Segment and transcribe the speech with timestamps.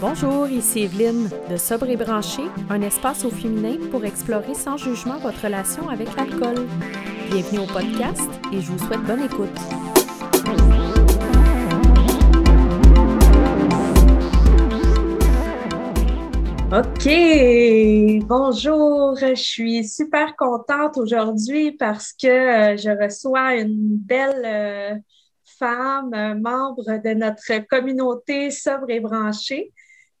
[0.00, 5.18] Bonjour, ici Evelyne de Sobre et Branché, un espace au féminin pour explorer sans jugement
[5.18, 6.68] votre relation avec l'alcool.
[7.32, 9.48] Bienvenue au podcast et je vous souhaite bonne écoute.
[16.70, 17.08] OK,
[18.28, 24.94] bonjour, je suis super contente aujourd'hui parce que euh, je reçois une belle euh,
[25.58, 29.72] femme, membre de notre communauté sobre et branchée.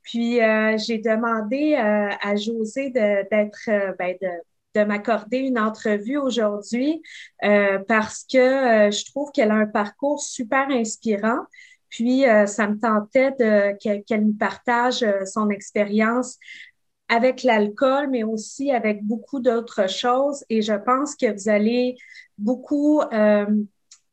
[0.08, 7.02] Puis euh, j'ai demandé euh, à José d'être, euh, ben, de, m'accorder une entrevue aujourd'hui
[7.40, 11.40] parce que je trouve qu'elle a un parcours super inspirant.
[11.88, 13.34] Puis ça me tentait
[13.80, 16.38] qu'elle nous partage son expérience
[17.08, 20.44] avec l'alcool, mais aussi avec beaucoup d'autres choses.
[20.48, 21.96] Et je pense que vous allez
[22.38, 23.00] beaucoup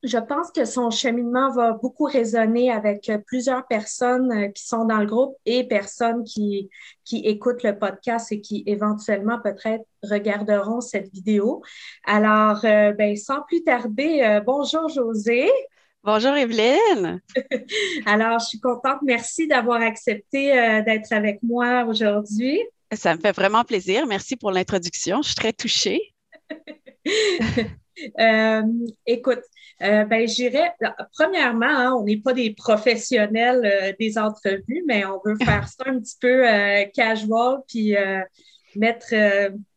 [0.04, 4.86] je pense que son cheminement va beaucoup résonner avec euh, plusieurs personnes euh, qui sont
[4.86, 6.70] dans le groupe et personnes qui,
[7.04, 11.64] qui écoutent le podcast et qui éventuellement peut-être regarderont cette vidéo.
[12.06, 15.50] Alors, euh, ben, sans plus tarder, bonjour José.
[16.04, 17.22] Bonjour Evelyne.
[18.06, 19.00] Alors, je suis contente.
[19.02, 20.52] Merci d'avoir accepté
[20.86, 22.62] d'être avec moi aujourd'hui.
[22.92, 24.06] Ça me fait vraiment plaisir.
[24.06, 25.24] Merci pour l'introduction.
[25.24, 26.14] Je suis très touchée.
[29.08, 29.42] écoute,
[29.82, 30.74] euh, ben, j'irais,
[31.14, 35.84] premièrement, hein, on n'est pas des professionnels euh, des entrevues, mais on veut faire ça
[35.86, 37.96] un petit peu euh, casual, puis
[38.78, 39.14] mettre,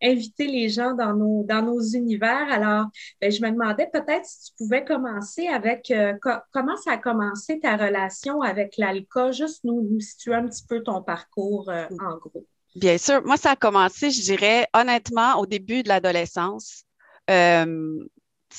[0.03, 2.47] inviter les gens dans nos, dans nos univers.
[2.51, 2.87] Alors,
[3.21, 7.77] ben, je me demandais peut-être si tu pouvais commencer avec comment ça a commencé ta
[7.77, 12.45] relation avec l'alcool, juste nous, nous situer un petit peu ton parcours en gros.
[12.75, 13.25] Bien sûr.
[13.25, 16.85] Moi, ça a commencé, je dirais, honnêtement, au début de l'adolescence.
[17.31, 18.05] Euh,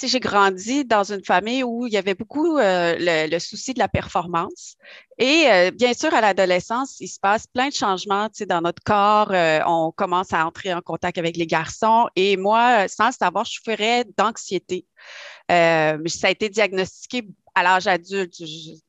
[0.08, 3.88] j'ai grandi dans une famille où il y avait beaucoup euh, le, souci de la
[3.88, 4.76] performance.
[5.18, 9.32] Et euh, bien sûr, à l'adolescence, il se passe plein de changements dans notre corps.
[9.32, 12.08] Euh, on commence à entrer en contact avec les garçons.
[12.16, 14.86] Et moi, sans le savoir, je ferais d'anxiété.
[15.50, 18.36] ça a été diagnostiqué à l'âge adulte,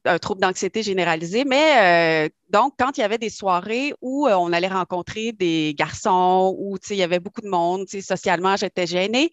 [0.04, 1.44] un trouble d'anxiété généralisé.
[1.44, 6.76] Mais donc, quand il y avait des soirées où on allait rencontrer des garçons, où
[6.90, 9.30] il y avait beaucoup de monde, socialement, j'étais gênée.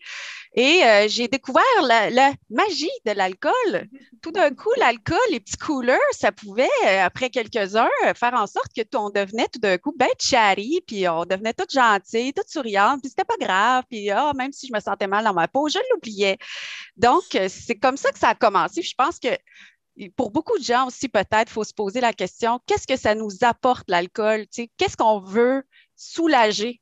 [0.53, 3.87] Et euh, j'ai découvert la, magie de l'alcool.
[4.21, 8.47] Tout d'un coup, l'alcool, les petits coolers, ça pouvait, euh, après quelques heures, faire en
[8.47, 12.49] sorte que on devenait tout d'un coup bête chatty, puis on devenait toute gentille, toute
[12.49, 15.47] souriante, puis c'était pas grave, puis oh, même si je me sentais mal dans ma
[15.47, 16.37] peau, je l'oubliais.
[16.95, 18.81] Donc, euh, c'est comme ça que ça a commencé.
[18.81, 19.29] Je pense que
[20.15, 23.15] pour beaucoup de gens aussi, peut-être, il faut se poser la question, qu'est-ce que ça
[23.15, 24.45] nous apporte l'alcool?
[24.77, 25.63] Qu'est-ce qu'on veut
[25.95, 26.81] soulager?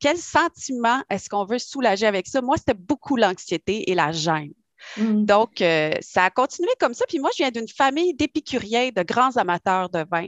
[0.00, 2.40] Quel sentiment est-ce qu'on veut soulager avec ça?
[2.42, 4.54] Moi, c'était beaucoup l'anxiété et la gêne.
[4.96, 5.24] Mm.
[5.24, 7.04] Donc, euh, ça a continué comme ça.
[7.08, 10.26] Puis moi, je viens d'une famille d'épicuriens, de grands amateurs de vin.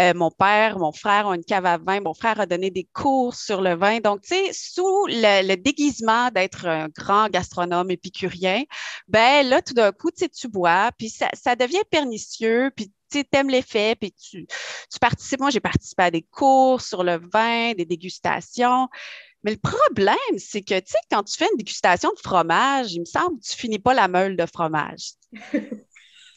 [0.00, 2.00] Euh, mon père, mon frère ont une cave à vin.
[2.00, 4.00] Mon frère a donné des cours sur le vin.
[4.00, 8.62] Donc, tu sais, sous le, déguisement d'être un grand gastronome épicurien,
[9.08, 13.94] ben là, tout d'un coup, tu bois, puis ça, devient pernicieux, puis tu aimes l'effet,
[13.94, 15.40] puis tu, tu participes.
[15.40, 18.88] Moi, j'ai participé à des cours sur le vin, des dégustations.
[19.44, 23.00] Mais le problème, c'est que, tu sais, quand tu fais une dégustation de fromage, il
[23.00, 25.12] me semble que tu finis pas la meule de fromage.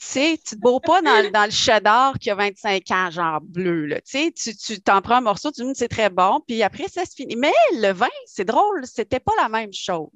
[0.05, 3.85] sais, tu te bourres pas dans, dans, le cheddar qui a 25 ans, genre bleu.
[3.85, 7.05] Là, tu, tu t'en prends un morceau, tu dis c'est très bon, puis après, ça
[7.05, 7.35] se finit.
[7.35, 10.09] Mais le vin, c'est drôle, c'était pas la même chose.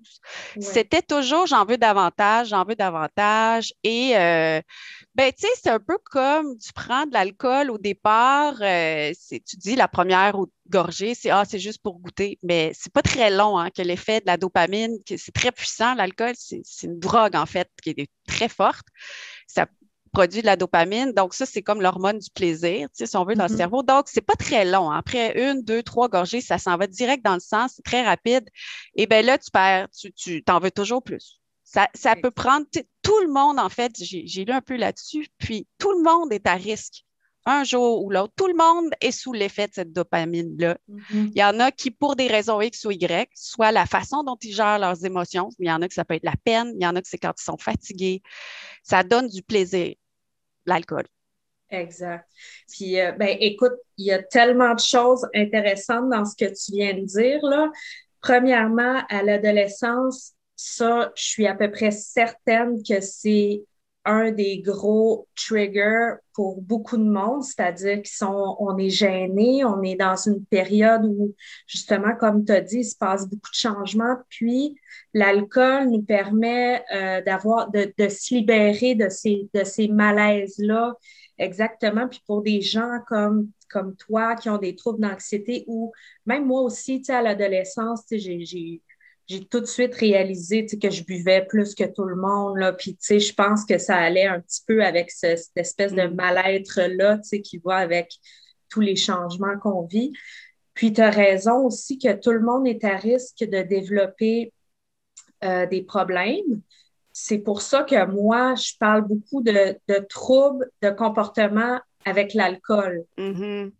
[0.59, 3.73] C'était toujours j'en veux davantage, j'en veux davantage.
[3.83, 4.61] Et euh,
[5.15, 9.57] ben, tu sais, c'est un peu comme tu prends de l'alcool au départ, euh, tu
[9.57, 10.35] dis la première
[10.69, 12.39] gorgée, c'est ah, c'est juste pour goûter.
[12.43, 16.33] Mais c'est pas très long hein, que l'effet de la dopamine, c'est très puissant, l'alcool,
[16.37, 18.87] c'est une drogue en fait qui est très forte.
[19.47, 19.67] Ça
[20.11, 21.11] produit de la dopamine.
[21.13, 23.57] Donc, ça, c'est comme l'hormone du plaisir, si on veut, dans le mm-hmm.
[23.57, 23.83] cerveau.
[23.83, 24.89] Donc, c'est pas très long.
[24.89, 28.47] Après une, deux, trois gorgées, ça s'en va direct dans le sang, c'est très rapide.
[28.95, 31.39] Et bien là, tu perds, tu t'en veux toujours plus.
[31.63, 32.65] Ça, ça peut prendre,
[33.03, 36.47] tout le monde, en fait, j'ai lu un peu là-dessus, puis tout le monde est
[36.47, 37.05] à risque
[37.45, 38.33] un jour ou l'autre.
[38.35, 40.77] Tout le monde est sous l'effet de cette dopamine-là.
[40.89, 41.31] Mm-hmm.
[41.33, 44.37] Il y en a qui, pour des raisons X ou Y, soit la façon dont
[44.41, 46.83] ils gèrent leurs émotions, il y en a que ça peut être la peine, il
[46.83, 48.21] y en a que c'est quand ils sont fatigués.
[48.83, 49.95] Ça donne du plaisir,
[50.65, 51.05] l'alcool.
[51.71, 52.27] Exact.
[52.71, 56.71] Puis, euh, ben, écoute, il y a tellement de choses intéressantes dans ce que tu
[56.71, 57.39] viens de dire.
[57.43, 57.69] Là.
[58.21, 63.63] Premièrement, à l'adolescence, ça, je suis à peu près certaine que c'est
[64.09, 70.15] un des gros triggers pour beaucoup de monde, c'est-à-dire qu'on est gêné, on est dans
[70.15, 71.35] une période où,
[71.67, 74.75] justement, comme tu as dit, il se passe beaucoup de changements, puis
[75.13, 80.93] l'alcool nous permet euh, d'avoir, de, de, se libérer de ces, de ces malaises-là,
[81.37, 82.07] exactement.
[82.07, 85.91] Puis pour des gens comme comme toi qui ont des troubles d'anxiété ou
[86.25, 88.81] même moi aussi, à l'adolescence, j'ai
[89.29, 92.57] j'ai tout de suite réalisé que je buvais plus que tout le monde.
[92.57, 92.73] Là.
[92.73, 96.15] Puis, je pense que ça allait un petit peu avec cette espèce de mm.
[96.15, 98.11] mal-être-là qui va avec
[98.69, 100.11] tous les changements qu'on vit.
[100.73, 104.51] Puis, tu as raison aussi que tout le monde est à risque de développer
[105.43, 106.61] euh, des problèmes.
[107.11, 109.77] C'est pour ça que moi, je parle beaucoup de,
[110.07, 113.05] troubles de comportement avec l'alcool.
[113.19, 113.71] Mm-hmm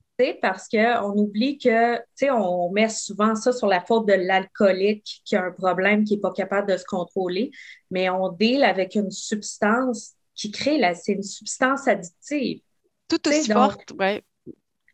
[0.42, 5.22] parce qu'on oublie que, tu sais, on met souvent ça sur la faute de l'alcoolique
[5.26, 7.52] qui a un problème, qui n'est pas capable de se contrôler,
[7.90, 12.62] mais on deal avec une substance qui crée, la, c'est une substance addictive.
[13.08, 14.22] Tout aussi forte, oui.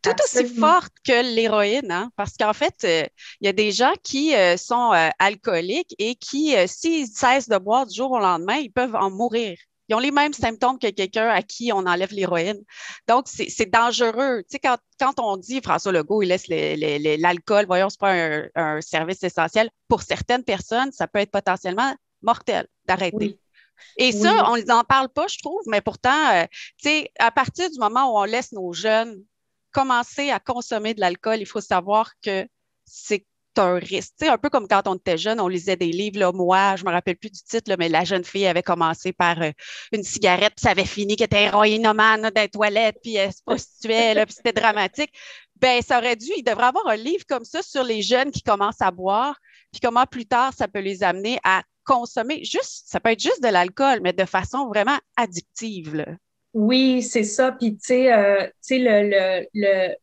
[0.02, 2.10] Tout aussi forte que l'héroïne, hein?
[2.16, 3.04] parce qu'en fait, euh,
[3.40, 7.58] il y a des gens qui euh, sont euh, alcooliques et qui, s'ils cessent de
[7.58, 9.58] boire du jour au lendemain, ils peuvent en mourir.
[9.88, 12.60] Ils ont les mêmes symptômes que quelqu'un à qui on enlève l'héroïne.
[13.06, 14.42] Donc, c'est dangereux.
[14.42, 18.60] Tu sais, quand, quand, on dit François Legault, il laisse l'alcool, voyons, ce n'est pas
[18.60, 19.70] un, service essentiel.
[19.88, 23.38] Pour certaines personnes, ça peut être potentiellement mortel d'arrêter.
[23.98, 26.44] Et ça, on n'en parle pas, je trouve, mais pourtant, euh,
[26.78, 29.22] tu sais, à partir du moment où on laisse nos jeunes
[29.70, 32.48] commencer à consommer de l'alcool, il faut savoir que
[32.86, 33.26] c'est
[33.58, 34.22] un risque.
[34.22, 36.18] un peu comme quand on était jeune, on lisait des livres.
[36.18, 39.40] Là, moi, je me rappelle plus du titre, mais la jeune fille avait commencé par
[39.42, 39.50] euh,
[39.92, 43.42] une cigarette, puis ça avait fini qu'elle était héroïnomane dans les toilettes, puis elle se
[43.44, 45.12] prostituait, là, puis c'était dramatique.
[45.60, 48.42] Ben, ça aurait dû, il devrait avoir un livre comme ça sur les jeunes qui
[48.42, 49.36] commencent à boire,
[49.72, 53.42] puis comment plus tard ça peut les amener à consommer juste, ça peut être juste
[53.42, 56.04] de l'alcool, mais de façon vraiment addictive.
[56.52, 57.52] Oui, c'est ça.
[57.52, 59.94] Puis, tu sais, euh, le, le,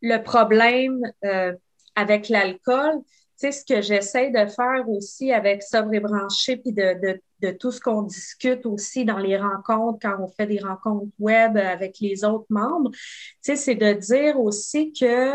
[0.00, 1.52] le, problème, euh,
[1.96, 3.02] avec l'alcool,
[3.38, 7.50] tu sais, ce que j'essaie de faire aussi avec Sobre et Branché, puis de, de,
[7.50, 11.98] tout ce qu'on discute aussi dans les rencontres, quand on fait des rencontres web avec
[12.00, 12.98] les autres membres, tu
[13.42, 15.34] sais, c'est de dire aussi que,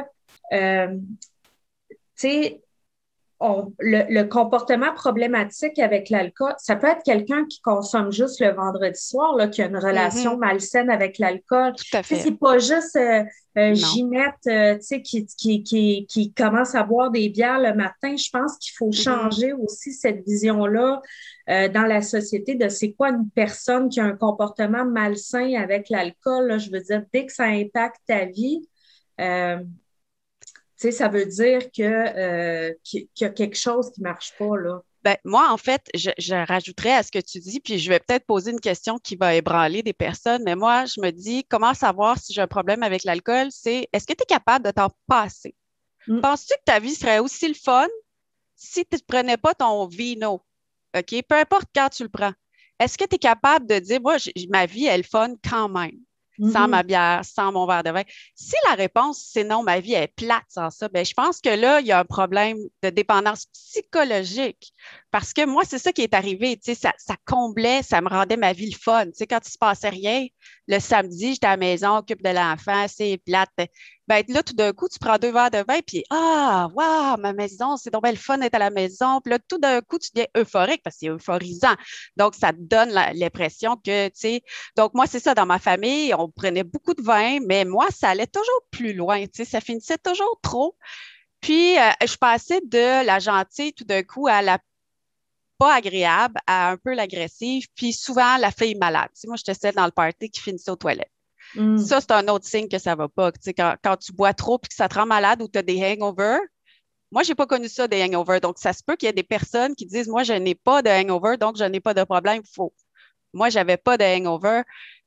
[0.53, 0.97] euh,
[1.89, 2.61] tu sais,
[3.79, 9.35] le, comportement problématique avec l'alcool, ça peut être quelqu'un qui consomme juste le vendredi soir,
[9.35, 10.39] là, qui a une relation mm-hmm.
[10.39, 11.73] malsaine avec l'alcool.
[12.03, 13.23] C'est pas juste euh,
[13.57, 18.15] euh, Ginette euh, qui, qui, qui, qui, commence à boire des bières le matin.
[18.15, 19.03] Je pense qu'il faut mm-hmm.
[19.03, 21.01] changer aussi cette vision-là
[21.47, 26.57] dans la société de c'est quoi une personne qui a un comportement malsain avec l'alcool.
[26.57, 28.69] Je veux dire, dès que ça impacte ta vie,
[30.89, 34.57] ça veut dire euh, qu'il y a quelque chose qui ne marche pas.
[34.57, 34.81] Là.
[35.03, 37.99] Ben, moi, en fait, je, je, rajouterais à ce que tu dis, puis je vais
[37.99, 41.73] peut-être poser une question qui va ébranler des personnes, mais moi, je me dis, comment
[41.73, 43.47] savoir si j'ai un problème avec l'alcool?
[43.49, 45.55] C'est est-ce que tu es capable de t'en passer?
[46.07, 46.21] Mm.
[46.21, 47.87] Penses-tu que ta vie serait aussi le fun
[48.55, 50.41] si tu ne prenais pas ton vino?
[50.95, 51.23] OK?
[51.27, 52.33] Peu importe quand tu le prends.
[52.79, 54.17] Est-ce que tu es capable de dire, moi,
[54.49, 55.97] ma vie, elle est fun quand même?
[56.39, 56.85] Sans ma mm-hmm.
[56.85, 58.03] bière, sans mon verre de vin.
[58.35, 61.49] Si la réponse, c'est non, ma vie est plate sans ça, ben, je pense que
[61.49, 64.73] là, il y a un problème de dépendance psychologique.
[65.11, 66.57] Parce que moi, c'est ça qui est arrivé.
[66.63, 69.05] Ça, ça comblait, ça me rendait ma vie le fun.
[69.13, 70.25] sais, quand il ne se passait rien,
[70.67, 73.49] le samedi, j'étais à la maison, occupe de l'enfant, c'est plate.
[74.07, 77.33] Ben, là, tout d'un coup, tu prends deux verres de vin, puis Ah, waouh, ma
[77.33, 79.19] maison, c'est donc le fun d'être à la maison.
[79.21, 81.75] Puis là, tout d'un coup, tu deviens euphorique parce que c'est euphorisant.
[82.15, 84.41] Donc, ça te donne l'impression que, tu sais,
[84.77, 88.09] donc moi, c'est ça, dans ma famille, on prenait beaucoup de vin, mais moi, ça
[88.09, 90.75] allait toujours plus loin, tu sais, ça finissait toujours trop.
[91.41, 94.59] Puis, euh, je passais de la gentille tout d'un coup à la
[95.61, 99.09] pas agréable à un peu l'agressive, puis souvent la fille malade.
[99.13, 101.11] Tu moi, j'étais celle dans le party qui finissait aux toilettes.
[101.53, 101.77] Mm.
[101.77, 103.31] Ça, c'est un autre signe que ça va pas.
[103.31, 105.61] Tu quand, quand, tu bois trop puis que ça te rend malade ou tu as
[105.61, 106.39] des hangovers,
[107.11, 108.41] moi, j'ai pas connu ça, des hangovers.
[108.41, 110.81] Donc, ça se peut qu'il y ait des personnes qui disent, moi, je n'ai pas
[110.81, 112.41] de hangover, donc je n'ai pas de problème.
[112.43, 112.73] Faux.
[113.31, 114.63] Moi, j'avais pas de hangover.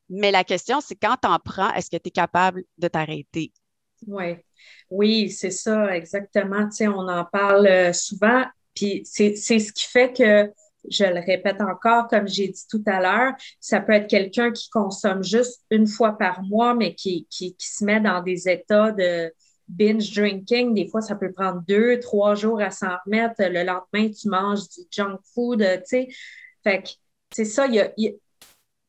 [0.08, 3.52] Mais la question, c'est quand tu en prends, est-ce que tu es capable de t'arrêter?
[4.06, 4.37] Oui,
[4.88, 6.68] oui, c'est ça, exactement.
[6.68, 8.44] Tu sais, on en parle euh, souvent.
[8.75, 10.52] Puis c'est ce qui fait que,
[10.90, 14.69] je le répète encore, comme j'ai dit tout à l'heure, ça peut être quelqu'un qui
[14.69, 18.93] consomme juste une fois par mois, mais qui, qui, qui, se met dans des états
[18.93, 19.33] de
[19.69, 20.75] binge drinking.
[20.75, 23.37] Des fois, ça peut prendre deux, trois jours à s'en remettre.
[23.38, 26.09] Le lendemain, tu manges du junk food, tu sais.
[26.62, 26.90] Fait que,
[27.33, 28.12] c'est ça, il y a, tu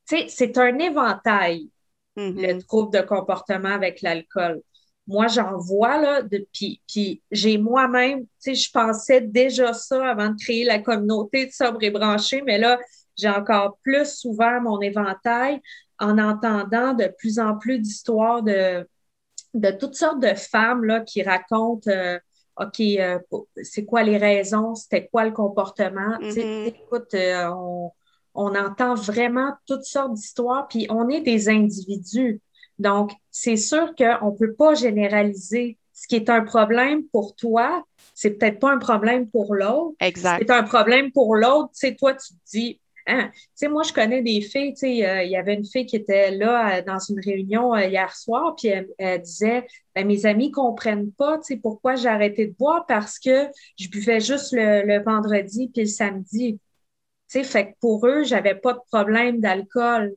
[0.05, 1.69] sais, c'est un éventail,
[2.17, 2.55] mm-hmm.
[2.55, 4.61] le trouble de comportement avec l'alcool
[5.07, 10.29] moi, j'en vois, là, depuis, puis j'ai moi-même, tu sais, je pensais déjà ça avant
[10.29, 12.79] de créer la communauté de sobre et branché, mais là,
[13.15, 15.61] j'ai encore plus souvent mon éventail
[15.99, 18.87] en entendant de plus en plus d'histoires de,
[19.53, 22.19] de toutes sortes de femmes, là, qui racontent, euh,
[22.57, 23.19] OK, euh,
[23.61, 26.17] c'est quoi les raisons, c'était quoi le comportement?
[26.19, 26.67] Tu sais, mm-hmm.
[26.67, 27.91] écoute, euh, on,
[28.33, 32.41] on entend vraiment toutes sortes d'histoires, puis on est des individus.
[32.79, 35.77] Donc, c'est sûr qu'on ne peut pas généraliser.
[35.93, 39.95] Ce qui est un problème pour toi, c'est peut-être pas un problème pour l'autre.
[40.01, 40.39] Exact.
[40.39, 41.69] C'est un problème pour l'autre.
[41.69, 44.79] Tu sais, toi, tu te dis, hein, tu sais, moi, je connais des filles, tu
[44.79, 47.85] sais, euh, il y avait une fille qui était là euh, dans une réunion euh,
[47.85, 48.67] hier soir, puis
[48.97, 49.65] elle, disait,
[49.95, 53.47] ben, mes amis comprennent pas, tu sais, pourquoi j'ai arrêté de boire parce que
[53.79, 56.59] je buvais juste le, le vendredi puis le samedi.
[57.29, 60.15] Tu sais, fait que pour eux, j'avais pas de problème d'alcool.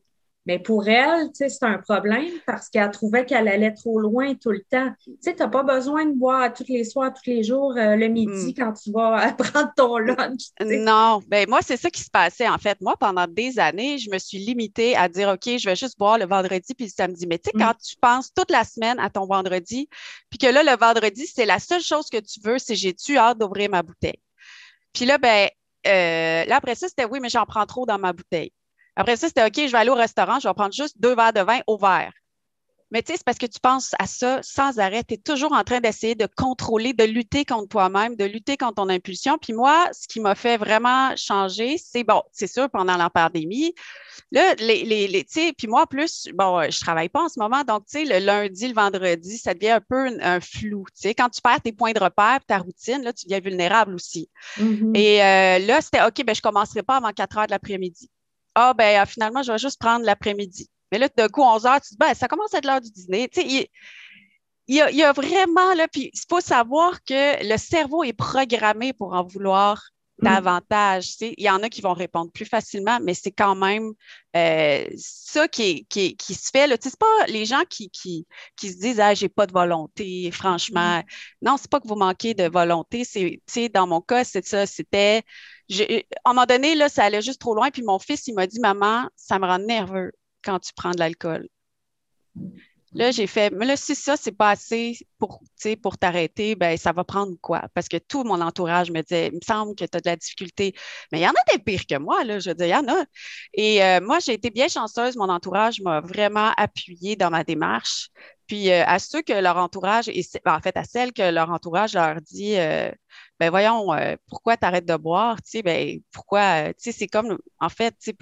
[0.48, 4.62] Mais pour elle, c'est un problème parce qu'elle trouvait qu'elle allait trop loin tout le
[4.70, 4.90] temps.
[5.04, 8.08] Tu sais, n'as pas besoin de boire tous les soirs, tous les jours, euh, le
[8.08, 8.54] midi, mm.
[8.54, 10.44] quand tu vas prendre ton lunch.
[10.64, 12.48] Non, ben moi, c'est ça qui se passait.
[12.48, 15.76] En fait, moi, pendant des années, je me suis limitée à dire, OK, je vais
[15.76, 17.26] juste boire le vendredi puis le samedi.
[17.26, 17.60] Mais tu sais, mm.
[17.60, 19.90] quand tu penses toute la semaine à ton vendredi,
[20.30, 23.36] puis que là, le vendredi, c'est la seule chose que tu veux, c'est j'ai-tu hâte
[23.36, 24.22] d'ouvrir ma bouteille?
[24.94, 25.50] Puis là, ben,
[25.86, 28.50] euh, là, après ça, c'était oui, mais j'en prends trop dans ma bouteille.
[28.98, 31.32] Après ça, c'était OK, je vais aller au restaurant, je vais prendre juste deux verres
[31.32, 32.12] de vin au verre.
[32.90, 35.04] Mais tu sais, c'est parce que tu penses à ça sans arrêt.
[35.04, 38.76] Tu es toujours en train d'essayer de contrôler, de lutter contre toi-même, de lutter contre
[38.76, 39.36] ton impulsion.
[39.38, 43.74] Puis moi, ce qui m'a fait vraiment changer, c'est bon, c'est sûr, pendant la pandémie,
[44.32, 47.38] là, les, les, tu sais, puis moi, en plus, bon, je travaille pas en ce
[47.38, 50.86] moment, donc, tu sais, le lundi, le vendredi, ça devient un peu un, flou.
[50.94, 53.94] Tu sais, quand tu perds tes points de repère, ta routine, là, tu deviens vulnérable
[53.94, 54.30] aussi.
[54.56, 54.96] Mm-hmm.
[54.96, 58.10] Et euh, là, c'était OK, ben, je commencerai pas avant 4 heures de l'après-midi.
[58.60, 60.68] Ah, ben, finalement, je vais juste prendre l'après-midi.
[60.90, 62.90] Mais là, d'un coup, 11 heures, tu dis, ben, ça commence à être l'heure du
[62.90, 63.28] dîner.
[63.28, 63.66] Tu sais, il,
[64.66, 69.14] il, y a, vraiment, là, puis il faut savoir que le cerveau est programmé pour
[69.14, 69.90] en vouloir
[70.22, 71.00] mm.
[71.20, 73.92] Il y en a qui vont répondre plus facilement, mais c'est quand même
[74.36, 76.66] euh, ça qui, qui, qui, se fait.
[76.66, 80.30] Ce n'est pas les gens qui, qui, qui se disent ah, j'ai pas de volonté,
[80.30, 80.98] franchement.
[80.98, 81.04] Mm.
[81.42, 83.04] Non, c'est pas que vous manquez de volonté.
[83.04, 84.66] C'est, dans mon cas, c'est ça.
[84.66, 85.22] C'était
[85.70, 87.70] à un moment donné, là, ça allait juste trop loin.
[87.70, 90.98] Puis mon fils, il m'a dit, maman, ça me rend nerveux quand tu prends de
[90.98, 91.48] l'alcool.
[92.94, 95.42] Là, j'ai fait, mais là, si ça, c'est pas assez pour,
[95.82, 97.62] pour t'arrêter, ben, ça va prendre quoi?
[97.74, 100.16] Parce que tout mon entourage me disait, il me semble que tu as de la
[100.16, 100.74] difficulté.
[101.12, 102.88] Mais il y en a des pires que moi, là, je dire, il y en
[102.88, 103.04] a.
[103.54, 105.16] Et euh, moi, j'ai été bien chanceuse.
[105.16, 108.08] Mon entourage m'a vraiment appuyée dans ma démarche.
[108.46, 111.92] Puis euh, à ceux que leur entourage, et en fait, à celles que leur entourage
[111.94, 112.90] leur dit, euh,
[113.38, 115.36] ben voyons, euh, pourquoi tu arrêtes de boire?
[115.42, 116.72] Tu sais, ben pourquoi?
[116.74, 118.14] Tu sais, c'est comme, en fait, tu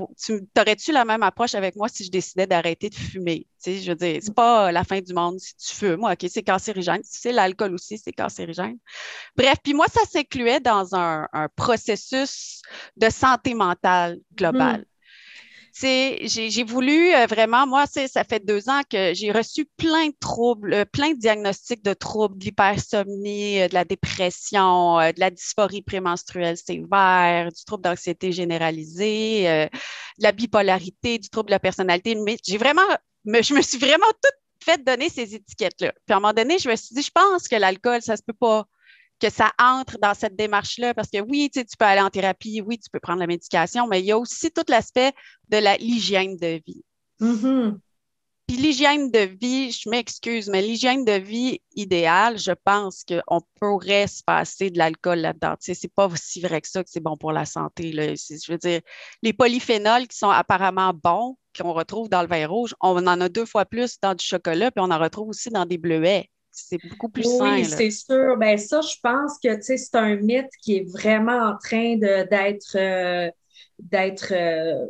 [0.59, 3.47] aurais-tu la même approche avec moi si je décidais d'arrêter de fumer?
[3.63, 6.01] Tu sais, je veux dire, c'est pas la fin du monde si tu fumes.
[6.01, 7.03] Moi, OK, c'est cancérigène.
[7.03, 8.79] Tu sais, l'alcool aussi, c'est cancérigène.
[9.37, 12.63] Bref, puis moi, ça s'incluait dans un, processus
[12.97, 14.81] de santé mentale globale.
[14.81, 14.96] Mmh
[15.81, 20.73] j'ai voulu euh, vraiment, moi, ça fait deux ans que j'ai reçu plein de troubles,
[20.73, 25.83] euh, plein de diagnostics de troubles, de l'hypersomnie, euh, de la dépression, de la dysphorie
[25.83, 29.69] prémenstruelle sévère, du trouble d'anxiété généralisée,
[30.19, 32.15] de la bipolarité, du trouble de la personnalité.
[32.15, 32.83] Mais j'ai vraiment,
[33.27, 35.93] je me suis vraiment toute fait donner ces étiquettes-là.
[35.93, 38.23] Puis à un moment donné, je me suis dit, je pense que l'alcool, ça se
[38.23, 38.67] peut pas
[39.21, 42.79] que ça entre dans cette démarche-là, parce que oui, tu, peux aller en thérapie, oui,
[42.79, 45.13] tu peux prendre la médication, mais il y a aussi tout l'aspect
[45.49, 46.85] de l'hygiène de vie.
[47.21, 47.79] Mm-hmm.
[48.47, 54.07] Puis l'hygiène de vie, je m'excuse, mais l'hygiène de vie idéale, je pense qu'on pourrait
[54.07, 55.57] se passer de l'alcool là-dedans.
[55.57, 57.91] Tu sais, c'est pas aussi vrai que ça que c'est bon pour la santé.
[57.91, 58.15] Là.
[58.15, 58.83] Je veux dire,
[59.23, 63.29] les polyphénols qui sont apparemment bons, qu'on retrouve dans le vin rouge, on en a
[63.29, 66.79] deux fois plus dans du chocolat, puis on en retrouve aussi dans des bleuets c'est
[66.89, 67.55] beaucoup plus oui, sain.
[67.57, 68.37] Oui, c'est sûr.
[68.39, 73.31] Ben, ça, je pense que c'est un mythe qui est vraiment en train d'être euh,
[73.79, 74.87] d'être euh,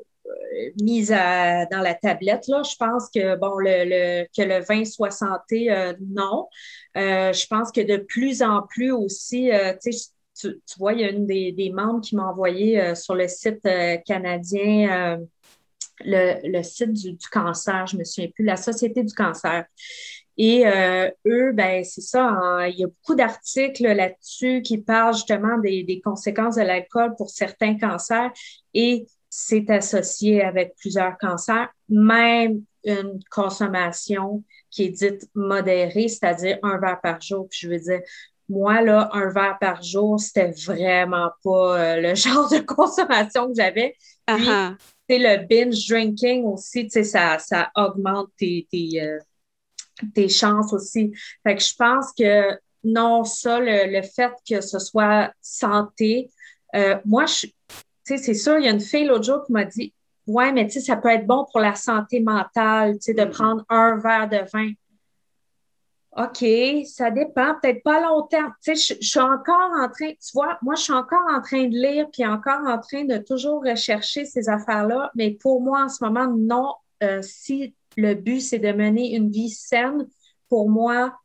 [0.81, 2.47] mise dans la tablette.
[2.47, 2.63] Là.
[2.63, 6.47] Je pense que bon, le, que le vin soit santé, euh, non.
[6.95, 9.51] je pense que de plus en plus aussi,
[9.83, 9.91] tu,
[10.41, 13.69] tu, vois, il y a une des, membres qui m'a envoyé sur le site
[14.07, 15.19] canadien.
[16.05, 19.65] Le, le, site du, du, cancer, je ne me souviens plus, la Société du cancer.
[20.39, 25.59] Et euh, eux, ben c'est ça, il y a beaucoup d'articles là-dessus qui parlent justement
[25.59, 28.31] des, conséquences de l'alcool pour certains cancers
[28.75, 36.79] et c'est associé avec plusieurs cancers, même une consommation qui est dite modérée, c'est-à-dire un
[36.79, 37.49] verre par jour.
[37.51, 38.01] Puis je veux dire,
[38.49, 43.55] moi, là, un verre par jour, c'était vraiment pas euh, le genre de consommation que
[43.57, 43.97] j'avais.
[44.27, 44.77] Puis, uh-huh.
[45.09, 49.19] le binge drinking aussi, tu sais, ça, ça augmente tes, tes, euh,
[50.15, 51.13] tes chances aussi.
[51.43, 56.31] Fait que je pense que non, ça, le, fait que ce soit santé,
[56.75, 57.47] euh, moi, je,
[58.05, 59.93] c'est sûr, il y a une fille l'autre jour qui m'a dit
[60.27, 63.23] Ouais, mais tu sais, ça peut être bon pour la santé mentale, tu sais, de
[63.23, 63.31] mm-hmm.
[63.31, 64.73] prendre un verre de vin.
[66.17, 68.49] OK, ça dépend, peut-être pas longtemps.
[68.63, 71.65] Tu sais, je, suis encore en train, tu vois, moi, je suis encore en train
[71.65, 75.89] de lire, puis encore en train de toujours rechercher ces affaires-là, mais pour moi, en
[75.89, 76.75] ce moment, non.
[77.03, 80.07] Euh, si le but, c'est de mener une vie saine.
[80.49, 81.17] Pour moi,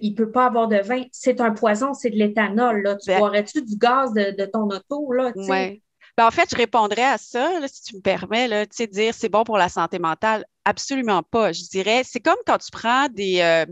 [0.00, 1.02] il ne peut pas avoir de vin.
[1.12, 2.82] C'est un poison, c'est de l'éthanol.
[2.82, 2.96] Là.
[2.96, 5.12] Tu ben boirais-tu du gaz de, ton auto?
[5.12, 5.82] Là, oui.
[6.16, 9.44] Ben, en fait, je répondrais à ça, si tu me permets, là, dire c'est bon
[9.44, 10.44] pour la santé mentale.
[10.64, 11.52] Absolument pas.
[11.52, 13.64] Je dirais, c'est comme quand tu prends des, euh,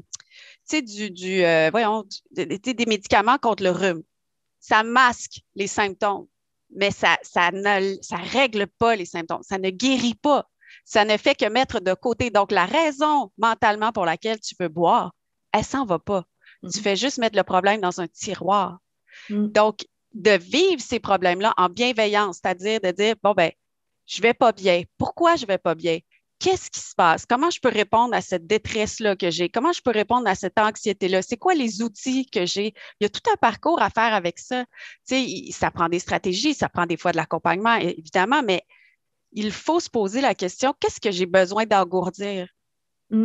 [0.80, 4.02] du, du euh, voyons, des médicaments contre le rhume.
[4.60, 6.26] Ça masque les symptômes,
[6.74, 9.42] mais ça, ça ne ça règle pas les symptômes.
[9.42, 10.46] Ça ne guérit pas.
[10.86, 12.30] Ça ne fait que mettre de côté.
[12.30, 15.12] Donc, la raison mentalement pour laquelle tu veux boire,
[15.52, 16.24] elle s'en va pas.
[16.62, 16.80] Tu mm-hmm.
[16.80, 18.78] fais juste mettre le problème dans un tiroir.
[19.28, 19.48] Mm.
[19.48, 23.50] Donc, de vivre ces problèmes-là en bienveillance, c'est-à-dire de dire, bon, ben,
[24.06, 24.84] je vais pas bien.
[24.96, 25.98] Pourquoi je vais pas bien?
[26.38, 27.26] Qu'est-ce qui se passe?
[27.26, 29.48] Comment je peux répondre à cette détresse-là que j'ai?
[29.48, 31.22] Comment je peux répondre à cette anxiété-là?
[31.22, 32.74] C'est quoi les outils que j'ai?
[33.00, 34.64] Il y a tout un parcours à faire avec ça.
[35.08, 38.62] Tu sais, ça prend des stratégies, ça prend des fois de l'accompagnement, évidemment, mais
[39.32, 42.48] il faut se poser la question, qu'est-ce que j'ai besoin d'engourdir?
[43.10, 43.22] Mm,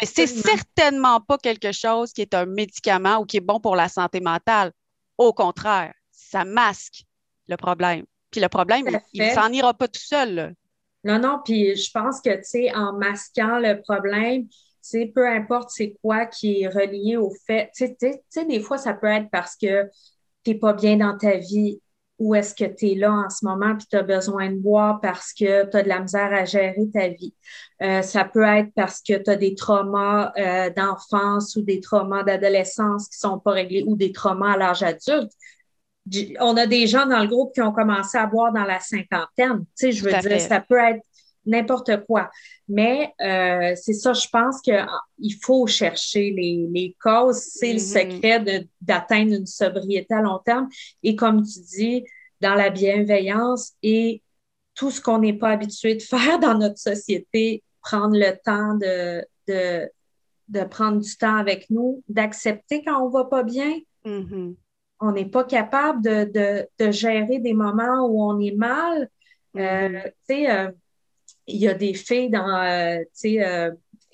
[0.00, 3.76] mais c'est certainement pas quelque chose qui est un médicament ou qui est bon pour
[3.76, 4.72] la santé mentale.
[5.18, 7.04] Au contraire, ça masque
[7.46, 8.04] le problème.
[8.30, 10.54] Puis le problème, il ne s'en ira pas tout seul.
[11.04, 14.46] Non, non, puis je pense que, tu sais, en masquant le problème,
[14.88, 18.94] tu peu importe c'est quoi qui est relié au fait, tu sais, des fois, ça
[18.94, 19.84] peut être parce que
[20.44, 21.80] tu n'es pas bien dans ta vie
[22.18, 25.00] ou est-ce que tu es là en ce moment puis tu as besoin de boire
[25.00, 27.34] parce que tu as de la misère à gérer ta vie.
[27.82, 32.24] Euh, ça peut être parce que tu as des traumas euh, d'enfance ou des traumas
[32.24, 35.32] d'adolescence qui sont pas réglés ou des traumas à l'âge adulte.
[36.40, 39.60] On a des gens dans le groupe qui ont commencé à boire dans la cinquantaine.
[39.60, 41.02] Tu sais, je veux dire, ça peut être
[41.48, 42.30] n'importe quoi.
[42.68, 45.00] Mais euh, c'est ça, je pense qu'il ah,
[45.42, 47.38] faut chercher les, les causes.
[47.38, 48.12] C'est le mm-hmm.
[48.12, 50.68] secret d'atteindre une sobriété à long terme.
[51.02, 52.04] Et comme tu dis,
[52.40, 54.22] dans la bienveillance et
[54.74, 59.24] tout ce qu'on n'est pas habitué de faire dans notre société, prendre le temps de,
[59.48, 59.90] de,
[60.48, 63.78] de prendre du temps avec nous, d'accepter quand on va pas bien.
[64.04, 64.54] Mm-hmm.
[65.00, 69.08] On n'est pas capable de, de, de, gérer des moments où on est mal.
[69.56, 70.02] Euh, mm-hmm.
[70.04, 70.70] tu sais, euh,
[71.48, 73.70] il y a des filles dans, euh, euh,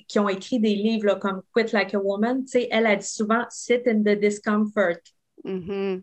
[0.06, 2.44] qui ont écrit des livres comme Quit Like a Woman.
[2.70, 4.98] Elle a dit souvent Sit in the discomfort.
[5.44, 5.98] Mm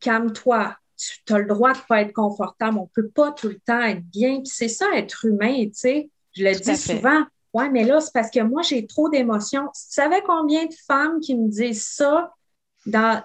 [0.00, 0.76] Calme-toi.
[0.96, 2.78] Tu as le droit de ne pas être confortable.
[2.78, 4.40] On ne peut pas tout le temps être bien.
[4.44, 5.66] c'est ça, être humain.
[5.72, 6.08] sais.
[6.32, 7.24] Je le dis souvent.
[7.52, 9.66] Ouais, mais là, c'est parce que moi, j'ai trop d'émotions.
[9.66, 12.32] Tu savais combien de femmes qui me disent ça
[12.86, 13.22] dans,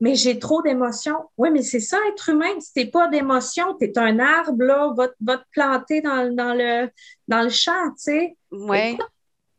[0.00, 1.18] mais j'ai trop d'émotions.
[1.36, 2.60] Oui, mais c'est ça, être humain.
[2.60, 6.88] Si tu pas d'émotions, tu es un arbre, là, va, te planter dans, dans, le,
[7.26, 8.36] dans le champ, tu sais.
[8.50, 8.96] Oui.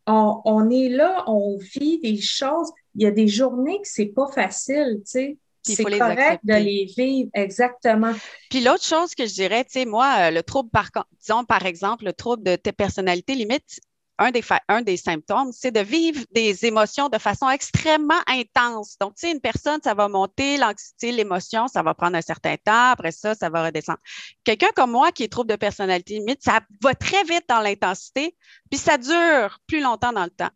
[0.08, 2.72] On, on, est là, on vit des choses.
[2.96, 5.38] Il y a des journées que c'est pas facile, tu sais.
[5.62, 8.14] C'est correct de les vivre, exactement.
[8.50, 11.66] Puis l'autre chose que je dirais, tu sais, moi, euh, le trouble, par, disons par
[11.66, 13.80] exemple, le trouble de tes personnalités limite,
[14.20, 18.98] un des, symptômes, c'est de vivre des émotions de façon extrêmement intense.
[19.00, 22.56] Donc, tu sais, une personne, ça va monter, l'anxiété, l'émotion, ça va prendre un certain
[22.58, 22.92] temps.
[22.92, 24.00] Après ça, ça va redescendre.
[24.44, 28.36] Quelqu'un comme moi qui est trouble de personnalité limite, ça va très vite dans l'intensité,
[28.70, 30.52] puis ça dure plus longtemps dans le temps.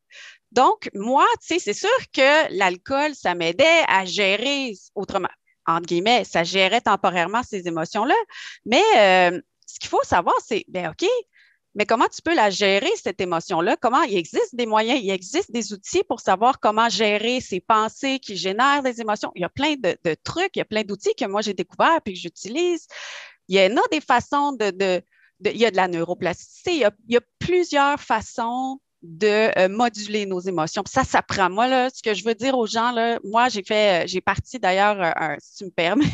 [0.52, 5.30] Donc, moi, tu sais, c'est sûr que l'alcool, ça m'aidait à gérer autrement,
[5.66, 8.16] entre guillemets, ça gérait temporairement ces émotions-là.
[8.66, 11.08] Mais euh, ce qu'il faut savoir, c'est, ben OK,
[11.76, 13.78] mais comment tu peux la gérer, cette émotion-là?
[13.78, 18.20] Comment il existe des moyens, il existe des outils pour savoir comment gérer ces pensées
[18.20, 19.32] qui génèrent des émotions?
[19.36, 22.02] Il y a plein de, trucs, il y a plein d'outils que moi j'ai découverts
[22.04, 22.88] puis que j'utilise.
[23.48, 25.02] Il y en a des façons de, de,
[25.46, 30.40] il y a de la neuroplasticité, il y a, plusieurs façons de euh, moduler nos
[30.40, 30.82] émotions.
[30.82, 31.50] Puis ça s'apprend.
[31.50, 34.60] Moi, là, ce que je veux dire aux gens, là, moi, j'ai fait, j'ai parti
[34.60, 36.06] d'ailleurs, si tu me permets,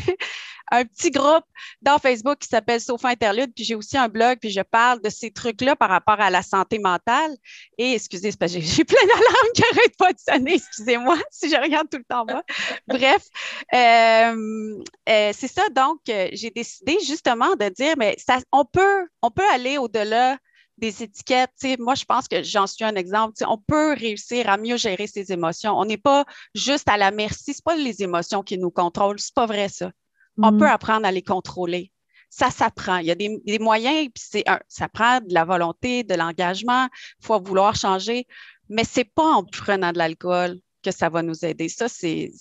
[0.72, 1.44] un petit groupe
[1.82, 5.10] dans Facebook qui s'appelle Sofa Interlude, puis j'ai aussi un blog, puis je parle de
[5.10, 7.36] ces trucs-là par rapport à la santé mentale.
[7.78, 11.50] Et excusez, c'est parce que j'ai plein d'alarmes qui n'arrêtent pas de sonner, excusez-moi si
[11.50, 12.44] je regarde tout le temps bas.
[12.88, 13.28] Bref,
[13.74, 15.68] euh, euh, c'est ça.
[15.70, 18.16] Donc, euh, j'ai décidé justement de dire, mais
[18.52, 20.38] on peut, on peut aller au-delà
[20.78, 21.52] des étiquettes.
[21.78, 23.34] moi, je pense que j'en suis un exemple.
[23.48, 25.78] on peut réussir à mieux gérer ses émotions.
[25.78, 27.54] On n'est pas juste à la merci.
[27.54, 29.20] Ce pas les émotions qui nous contrôlent.
[29.20, 29.92] C'est pas vrai, ça.
[30.42, 30.74] On peut mm.
[30.74, 31.92] apprendre à les contrôler.
[32.30, 32.98] Ça s'apprend.
[32.98, 36.88] Il y a des, moyens, puis c'est ça prend de la volonté, de l'engagement.
[37.20, 38.28] Il faut vouloir changer,
[38.70, 41.70] mais c'est pas en prenant de l'alcool que ça va nous aider.
[41.70, 42.32] Ça, c'est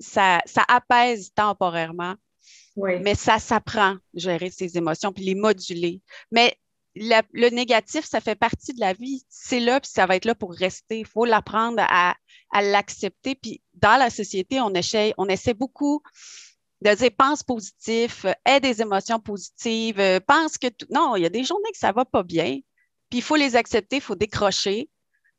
[0.00, 2.14] ça, ça apaise temporairement.
[2.76, 6.02] Mais ça s'apprend, gérer ses émotions, puis les moduler.
[6.30, 6.58] Mais
[6.94, 9.24] le négatif, ça fait partie de la vie.
[9.28, 11.00] C'est là, puis ça va être là pour rester.
[11.00, 12.14] Il faut l'apprendre à,
[12.50, 13.34] à l'accepter.
[13.34, 16.02] Puis dans la société, on essaie, on essaie beaucoup
[16.86, 20.86] de dire pense positif, aie des émotions positives, pense que tout...
[20.90, 22.60] non, il y a des journées que ça va pas bien.
[23.10, 24.88] Puis il faut les accepter, il faut décrocher.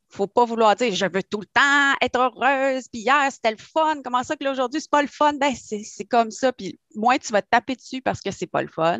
[0.10, 3.30] Il ne faut pas vouloir dire je veux tout le temps être heureuse, puis hier
[3.30, 5.34] c'était le fun, comment ça que là aujourd'hui c'est pas le fun?
[5.34, 6.54] Ben, c'est comme ça.
[6.54, 9.00] Puis moins tu vas te taper dessus parce que c'est pas le fun,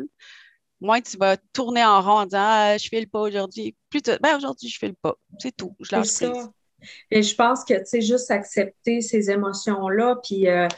[0.80, 3.74] moins tu vas tourner en rond en disant ah, je file pas aujourd'hui.
[3.88, 5.14] Plutôt, ben aujourd'hui je file pas.
[5.38, 5.74] C'est tout.
[5.80, 6.50] Je lâche prise.
[7.10, 10.68] Et je pense que, tu sais, juste accepter ces émotions-là, puis euh,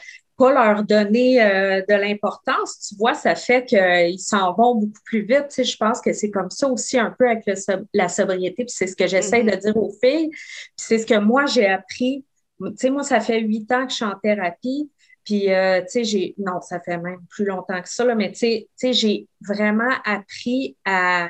[0.41, 5.21] pas leur donner euh, de l'importance, tu vois, ça fait qu'ils s'en vont beaucoup plus
[5.21, 5.49] vite.
[5.49, 7.47] Tu sais, je pense que c'est comme ça aussi un peu avec
[7.93, 9.61] la sobriété, puis c'est ce que j'essaie de mm-hmm.
[9.61, 12.25] dire aux filles, puis c'est ce que moi j'ai appris.
[12.59, 14.89] Tu sais, moi, ça fait huit ans que je suis en thérapie,
[15.23, 18.31] puis, euh, tu sais, j'ai, non, ça fait même plus longtemps que ça, là, mais
[18.31, 21.29] tu sais, j'ai vraiment appris à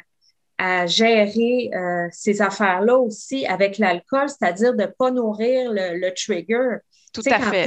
[0.63, 6.77] à gérer euh, ces affaires-là aussi avec l'alcool, c'est-à-dire de ne pas nourrir le, trigger.
[7.13, 7.65] Tout à fait.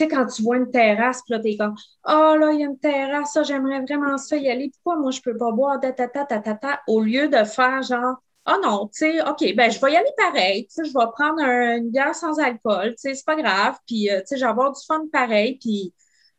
[0.00, 1.74] Tu sais, quand tu vois une terrasse, puis là, t'es comme
[2.08, 4.70] Oh là, il y a une terrasse, ça, j'aimerais vraiment ça y aller.
[4.70, 7.82] Pourquoi moi, je peux pas boire, ta, ta, ta, ta, ta, au lieu de faire
[7.82, 10.66] genre Oh non, tu sais, OK, ben je vais y aller pareil.
[10.68, 13.76] Tu sais, je vais prendre une bière sans alcool, tu sais, c'est pas grave.
[13.86, 15.58] Puis, euh, tu sais, je vais avoir du fun pareil.
[15.60, 15.92] Puis,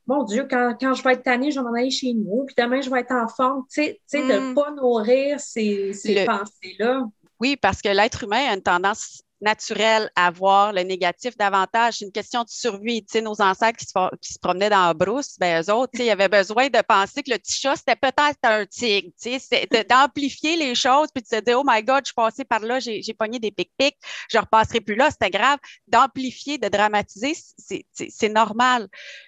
[0.07, 2.81] mon Dieu, quand, je vais être tannée, je vais m'en aller chez nous, puis demain,
[2.81, 3.63] je vais être en forme.
[3.71, 4.55] Tu sais, de ne hmm.
[4.55, 7.03] pas nourrir ces, ces pensées-là.
[7.39, 11.97] Oui, parce que l'être humain a une tendance naturel à voir le négatif davantage.
[11.97, 13.03] C'est une question de survie.
[13.03, 16.05] Tu sais, nos ancêtres qui se, promenaient dans la brousse, ben, eux autres, tu sais,
[16.05, 19.09] ils avaient besoin de penser que le petit chat, c'était peut-être un tigre.
[19.21, 22.45] Tu sais, d'amplifier les choses, puis de se dire, oh my God, je suis passé
[22.45, 23.97] par là, j'ai pogné des pic-pics,
[24.29, 25.59] je ne repasserai plus là, c'était grave.
[25.87, 28.87] D'amplifier, de dramatiser, c'est normal.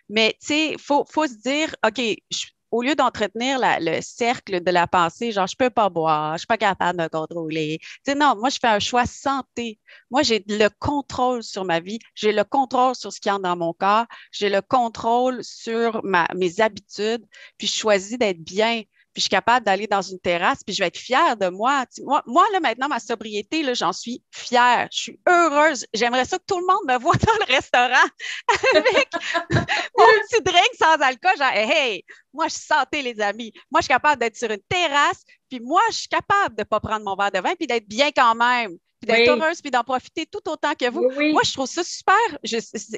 [0.09, 1.99] Mais, tu sais, il faut, faut se dire, OK,
[2.29, 6.39] je, au lieu d'entretenir le cercle de la pensée, genre, je peux pas boire, je
[6.39, 7.79] suis pas capable de contrôler.
[8.03, 9.79] Tu non, moi, je fais un choix santé.
[10.09, 13.55] Moi, j'ai le contrôle sur ma vie, j'ai le contrôle sur ce qui entre dans
[13.55, 17.23] mon corps, j'ai le contrôle sur mes habitudes,
[17.59, 18.81] puis je choisis d'être bien
[19.13, 21.85] puis je suis capable d'aller dans une terrasse, puis je vais être fière de moi.
[22.01, 24.87] Moi, moi là, maintenant, ma sobriété, là, j'en suis fière.
[24.91, 25.85] Je suis heureuse.
[25.93, 28.09] J'aimerais ça que tout le monde me voit dans le restaurant
[28.75, 29.09] avec
[29.51, 31.37] mon petit drink sans alcool.
[31.37, 33.53] Genre, hey, moi, je suis santé, les amis.
[33.71, 36.65] Moi, je suis capable d'être sur une terrasse, puis moi, je suis capable de ne
[36.65, 39.69] pas prendre mon verre de vin, puis d'être bien quand même puis d'être heureuse, puis
[39.69, 41.09] d'en profiter tout autant que vous.
[41.31, 42.15] Moi, je trouve ça super.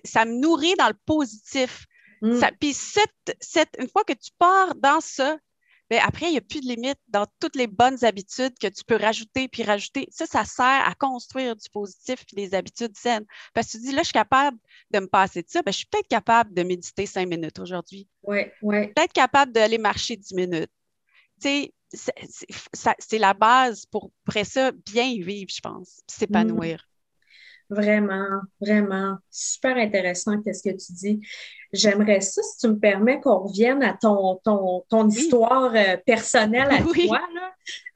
[0.04, 1.86] ça me nourrit dans le positif.
[2.22, 2.40] Mm.
[2.60, 5.38] puis cette, cette, une fois que tu pars dans ça,
[5.92, 8.84] mais après, il n'y a plus de limite dans toutes les bonnes habitudes que tu
[8.84, 10.08] peux rajouter puis rajouter.
[10.12, 13.26] Ça, ça sert à construire du positif et des habitudes saines.
[13.54, 14.58] Parce que tu dis, là, je suis capable
[14.92, 15.62] de me passer de ça.
[15.62, 18.08] Bien, je suis peut-être capable de méditer cinq minutes aujourd'hui.
[18.24, 18.88] Oui, oui.
[18.94, 20.72] Peut-être capable d'aller marcher dix minutes.
[21.42, 21.74] Tu sais,
[23.00, 26.88] c'est la base pour, après ça, bien vivre, je pense, s'épanouir.
[27.70, 31.20] Vraiment, vraiment, super intéressant qu'est-ce que tu dis.
[31.74, 36.70] J'aimerais ça, si tu me permets, qu'on revienne à ton, ton, ton histoire euh, personnelle
[36.70, 37.22] à toi.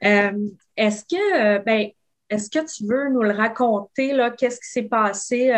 [0.04, 1.88] Euh, est-ce que, euh, ben,
[2.30, 5.50] est-ce que tu veux nous le raconter, là, qu'est-ce qui s'est passé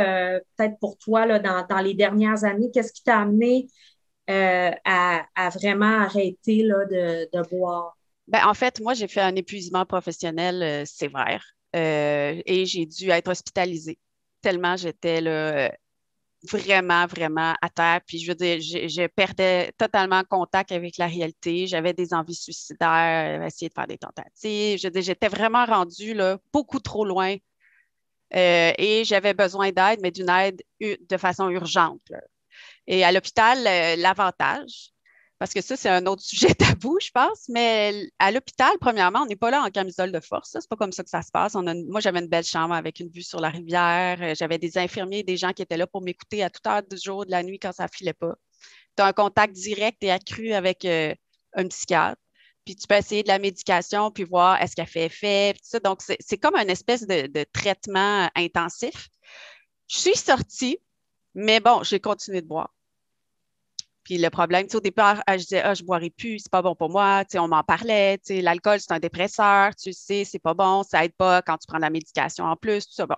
[0.56, 2.70] peut-être pour toi là, dans, dans, les dernières années?
[2.72, 3.66] Qu'est-ce qui t'a amené
[4.26, 7.96] à, à, vraiment arrêter là, de, de boire?
[8.26, 11.44] Ben, en fait, moi, j'ai fait un épuisement professionnel sévère.
[11.74, 13.98] Et j'ai dû être hospitalisée
[14.42, 15.20] tellement j'étais
[16.50, 18.00] vraiment, vraiment à terre.
[18.06, 21.66] Puis je veux dire, je, perdais totalement contact avec la réalité.
[21.66, 24.78] J'avais des envies suicidaires, euh, essayer de faire des tentatives.
[24.78, 27.36] Je veux dire, j'étais vraiment rendue là, beaucoup trop loin.
[28.34, 32.00] Euh, et j'avais besoin d'aide, mais d'une aide de façon urgente.
[32.86, 34.91] Et à l'hôpital, euh, l'avantage,
[35.42, 37.48] parce que ça, c'est un autre sujet tabou, je pense.
[37.48, 40.50] Mais à l'hôpital, premièrement, on n'est pas là en camisole de force.
[40.52, 41.54] C'est pas comme ça que ça se passe.
[41.54, 44.18] moi, j'avais une belle chambre avec une vue sur la rivière.
[44.22, 46.96] Euh, j'avais des infirmiers, des gens qui étaient là pour m'écouter à toute heure du
[46.96, 48.36] jour, de la nuit quand ça filait pas.
[48.96, 51.12] Tu as un contact direct et accru avec euh,
[51.54, 52.22] un psychiatre.
[52.64, 55.54] Puis tu peux essayer de la médication, puis voir est-ce qu'elle fait effet.
[55.82, 59.08] Donc, c'est comme une espèce de, de traitement intensif.
[59.88, 60.78] Je suis sortie,
[61.34, 62.72] mais bon, j'ai continué de boire.
[64.04, 66.90] Puis le problème, au départ, je disais, ah, je boirai plus, c'est pas bon pour
[66.90, 67.24] moi.
[67.36, 68.18] on m'en parlait.
[68.28, 71.78] L'alcool, c'est un dépresseur, tu sais, c'est pas bon, ça aide pas quand tu prends
[71.78, 73.06] la médication en plus, tout ça.
[73.06, 73.16] Bon.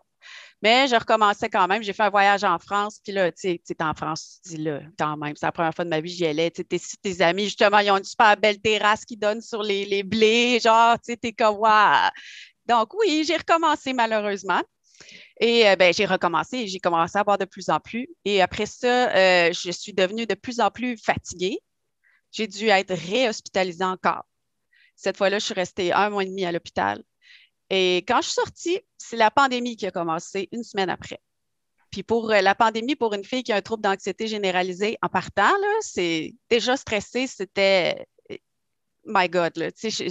[0.62, 1.82] Mais je recommençais quand même.
[1.82, 4.80] J'ai fait un voyage en France, puis là, tu sais, en France, tu dis là,
[4.98, 6.50] quand même, c'est la première fois de ma vie j'y allais.
[6.50, 9.84] Tu sais, tes amis, justement, ils ont une super belle terrasse qui donne sur les,
[9.84, 12.10] les blés, genre, tu sais, t'es comme, waouh!
[12.66, 14.62] Donc, oui, j'ai recommencé malheureusement.
[15.40, 18.08] Et euh, ben, j'ai recommencé, j'ai commencé à boire de plus en plus.
[18.24, 21.58] Et après ça, euh, je suis devenue de plus en plus fatiguée.
[22.32, 24.24] J'ai dû être réhospitalisée encore.
[24.96, 27.02] Cette fois-là, je suis restée un mois et demi à l'hôpital.
[27.70, 31.20] Et quand je suis sortie, c'est la pandémie qui a commencé une semaine après.
[31.90, 35.08] Puis pour euh, la pandémie, pour une fille qui a un trouble d'anxiété généralisé en
[35.08, 38.06] partant, c'est déjà stressé, c'était
[39.06, 39.52] my God,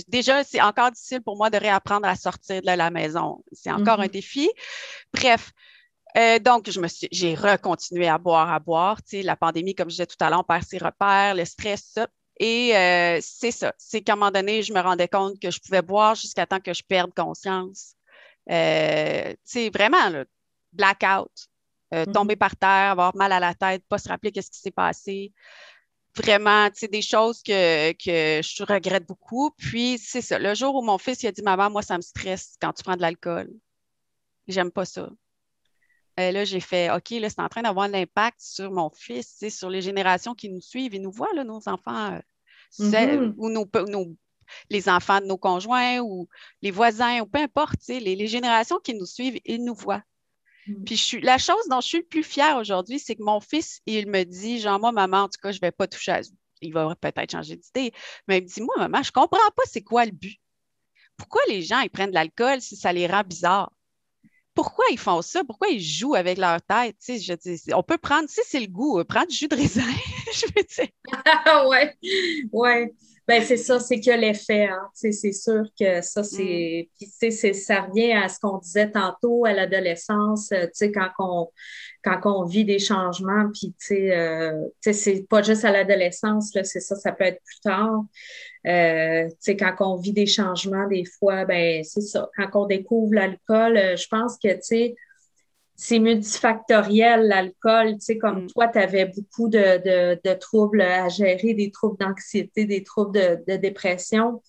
[0.08, 3.44] déjà, c'est encore difficile pour moi de réapprendre à sortir de la maison.
[3.52, 4.12] C'est encore un mm-hmm.
[4.12, 4.50] défi.
[5.14, 5.52] Bref,
[6.18, 9.00] euh, donc, je me suis, j'ai recontinué à boire, à boire.
[9.12, 12.08] la pandémie, comme je disais tout à l'heure, on perd ses repères, le stress, ça.
[12.40, 13.74] Et euh, c'est ça.
[13.78, 16.60] C'est qu'à un moment donné, je me rendais compte que je pouvais boire jusqu'à temps
[16.60, 17.96] que je perde conscience.
[18.50, 19.34] Euh,
[19.74, 20.26] vraiment, là,
[20.72, 21.32] blackout,
[21.94, 22.12] euh, mm-hmm.
[22.12, 25.32] tomber par terre, avoir mal à la tête, pas se rappeler qu'est-ce qui s'est passé.
[26.15, 29.52] Vraiment, tu sais, des choses que, que je regrette beaucoup.
[29.58, 30.38] Puis, c'est ça.
[30.38, 32.84] Le jour où mon fils il a dit Maman, moi, ça me stresse quand tu
[32.84, 33.49] prends de l'alcool.
[34.47, 35.10] J'aime pas ça.
[36.19, 39.43] Euh, là, j'ai fait OK, là, c'est en train d'avoir un impact sur mon fils,
[39.49, 40.93] sur les générations qui nous suivent.
[40.93, 42.19] Ils nous voient, là, nos enfants, euh,
[42.80, 43.34] mm-hmm.
[43.38, 43.65] ou nos,
[44.69, 46.28] les enfants de nos conjoints ou
[46.62, 50.04] les voisins, ou peu importe, les, les, générations qui nous suivent, ils nous voient.
[50.67, 50.84] Mm.
[50.86, 53.39] Puis je suis, la chose dont je suis le plus fière aujourd'hui, c'est que mon
[53.39, 56.12] fils, il me dit, genre, moi, maman, en tout cas, je ne vais pas toucher
[56.12, 56.21] à
[56.62, 57.93] Il va peut-être changer d'idée,
[58.28, 60.39] mais il me dit, moi, maman, je ne comprends pas c'est quoi le but.
[61.17, 63.71] Pourquoi les gens, ils prennent de l'alcool si ça les rend bizarres?
[64.56, 65.43] Pourquoi ils font ça?
[65.43, 66.95] Pourquoi ils jouent avec leur tête?
[67.08, 69.82] je on peut prendre, si c'est le goût, euh, prendre du jus de raisin,
[70.34, 70.89] je veux dire.
[71.69, 71.97] ouais,
[72.52, 72.93] ouais.
[73.28, 74.66] Ben, c'est ça, c'est que l'effet.
[74.66, 74.90] Hein.
[74.94, 76.90] C'est sûr que ça, c'est.
[77.02, 77.06] Mm.
[77.20, 81.50] Puis, ça revient à ce qu'on disait tantôt à l'adolescence, euh, quand on,
[82.04, 86.80] quand on vit des changements, puis, tu sais, euh, c'est pas juste à l'adolescence, c'est
[86.82, 88.04] ça, ça peut être plus tard.
[88.68, 92.30] Euh, quand on vit des changements, des fois, ben, c'est ça.
[92.36, 94.96] Quand on découvre l'alcool, euh, je pense que, tu sais,
[95.84, 97.96] c'est multifactoriel, l'alcool.
[97.96, 98.48] Tu sais, comme mm.
[98.52, 104.41] toi, tu avais beaucoup de, troubles à gérer, des troubles d'anxiété, des troubles de, dépression,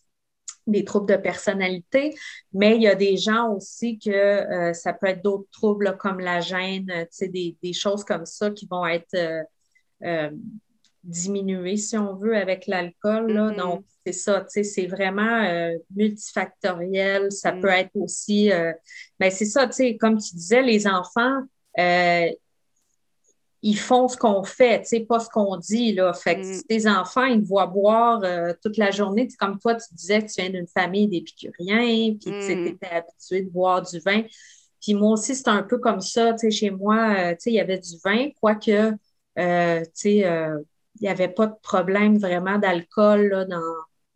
[0.69, 2.15] des troubles de personnalité.
[2.53, 6.21] Mais il y a des gens aussi que euh, ça peut être d'autres troubles comme
[6.21, 9.43] la gêne, tu sais, des, choses comme ça qui vont être euh,
[10.05, 10.31] euh,
[11.03, 13.33] diminuées, si on veut, avec l'alcool.
[13.33, 13.57] Mm-hmm.
[13.57, 17.33] Donc, c'est ça, tu sais, c'est vraiment multifactoriel.
[17.33, 17.61] Ça mm.
[17.61, 18.51] peut être aussi
[19.19, 21.43] ben c'est ça, tu sais, comme tu disais, les enfants,
[21.79, 22.31] euh,
[23.63, 26.13] ils font ce qu'on fait, tu sais, pas ce qu'on dit, là.
[26.13, 26.63] Fait que mm.
[26.69, 29.27] tes enfants, ils te voient boire euh, toute la journée.
[29.39, 32.67] comme toi, tu disais que tu viens d'une famille d'épicuriens, puis tu mm.
[32.67, 34.23] étais habitué de boire du vin.
[34.83, 37.51] Puis moi aussi, c'est un peu comme ça, tu sais, chez moi, euh, tu sais,
[37.53, 38.95] il y avait du vin, quoique, tu
[39.95, 40.19] sais,
[40.97, 43.61] il n'y avait pas de problème vraiment d'alcool, dans,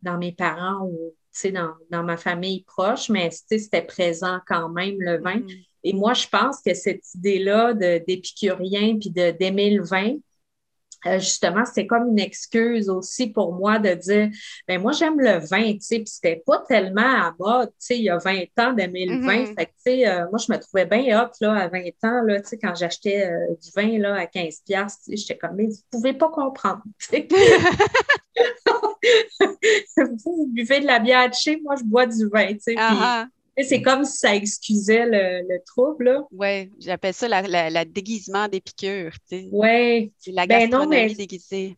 [0.01, 1.13] dans mes parents ou
[1.45, 5.37] dans, dans ma famille proche, mais c'était présent quand même le vin.
[5.37, 5.65] Mm-hmm.
[5.83, 10.15] Et moi, je pense que cette idée-là d'épicurien puis d'aimer le vin,
[11.05, 14.29] euh, justement, c'était comme une excuse aussi pour moi de dire,
[14.67, 17.97] ben moi, j'aime le vin, tu sais, puis c'était pas tellement à mode, tu sais,
[17.97, 19.43] il y a 20 ans d'aimer le vin.
[19.43, 19.55] Mm-hmm.
[19.55, 22.21] Fait que, tu sais, euh, moi, je me trouvais bien hot, là, à 20 ans,
[22.23, 25.67] là, tu sais, quand j'achetais euh, du vin, là, à 15 piastres, j'étais comme, mais
[25.67, 26.83] vous pouvez pas comprendre,
[30.23, 32.75] vous, buvez de la bière de chez, moi, je bois du vin, tu sais.
[32.77, 33.63] Ah, ah.
[33.63, 36.23] c'est comme si ça excusait le, trouble.
[36.31, 39.15] Oui, j'appelle ça la, la, déguisement des piqûres.
[39.31, 40.11] Oui.
[40.27, 41.77] La ben gastronomie déguisée.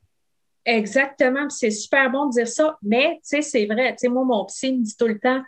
[0.64, 3.96] Exactement, c'est super bon de dire ça, mais c'est vrai.
[4.04, 5.42] Moi, mon psy me dit tout le temps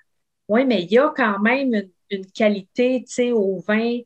[0.48, 4.00] Oui, mais il y a quand même une, une qualité au vin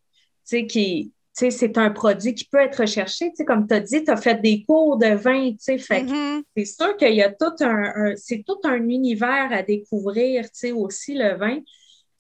[0.46, 3.32] qui, c'est un produit qui peut être recherché.
[3.46, 5.52] Comme tu as dit, tu as fait des cours de vin.
[5.60, 6.42] Fait mm-hmm.
[6.56, 10.46] c'est sûr qu'il y a tout un, c'est tout un univers à découvrir
[10.76, 11.60] aussi, le vin.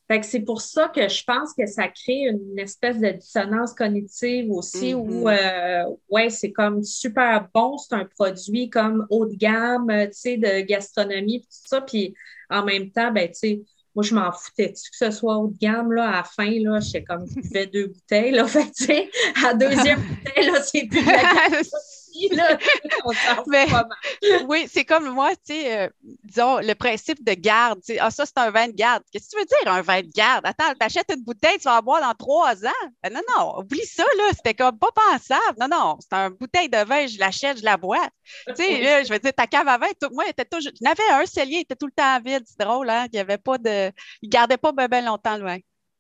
[0.10, 3.73] Fait que c'est pour ça que je pense que ça crée une espèce de dissonance
[3.73, 5.88] cognitive aussi où, mm-hmm.
[5.89, 10.38] euh, ouais, c'est comme super bon, c'est un produit comme haut de gamme, tu sais,
[10.38, 11.82] de gastronomie, tout ça.
[11.82, 12.13] Puis
[12.49, 13.62] en même temps, ben, tu sais,
[13.97, 14.73] moi, je m'en foutais.
[14.73, 17.65] Que ce soit haut de gamme, là, à la fin, là, j'étais comme, je buvais
[17.65, 18.45] deux bouteilles, là.
[18.47, 19.10] Fait tu sais,
[19.43, 21.63] à deuxième bouteille, là, c'est plus de la
[24.47, 25.89] oui, c'est comme moi, tu sais, euh,
[26.23, 27.80] disons, le principe de garde.
[27.99, 29.03] Ah, ça, c'est un vin de garde.
[29.12, 30.45] Qu'est-ce que tu veux dire, un vin de garde?
[30.45, 32.86] Attends, t'achètes une bouteille, tu vas en boire dans trois ans?
[33.06, 34.32] Euh, non, non, oublie ça, là.
[34.36, 35.58] C'était comme pas pensable.
[35.60, 38.08] Non, non, c'est une bouteille de vin, je l'achète, je la bois.
[38.47, 40.71] Tu sais, je veux dire, ta cave à vin, tout, moi, était toujours.
[40.80, 42.43] Il y avait un cellier, il était tout le temps vide.
[42.45, 43.08] C'est drôle, hein?
[43.12, 43.91] Il y avait pas de.
[44.21, 45.58] Il gardait pas bien longtemps le vin.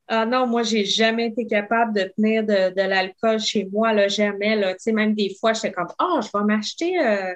[0.09, 4.55] Ah non, moi, j'ai jamais été capable de tenir de, l'alcool chez moi, là, jamais.
[4.55, 4.73] Là.
[4.73, 7.33] Tu sais, même des fois, j'étais comme, oh, je vais m'acheter euh,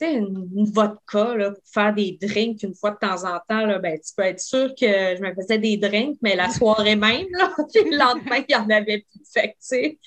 [0.00, 3.64] une, une, vodka là, pour faire des drinks une fois de temps en temps.
[3.64, 3.78] Là.
[3.78, 7.26] Ben, tu peux être sûr que je me faisais des drinks, mais la soirée même,
[7.30, 9.22] là, le lendemain, il n'y en avait plus.
[9.32, 9.98] Fait tu sais,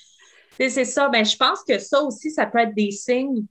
[0.58, 1.08] c'est ça.
[1.08, 3.46] Ben, je pense que ça aussi, ça peut être des signes.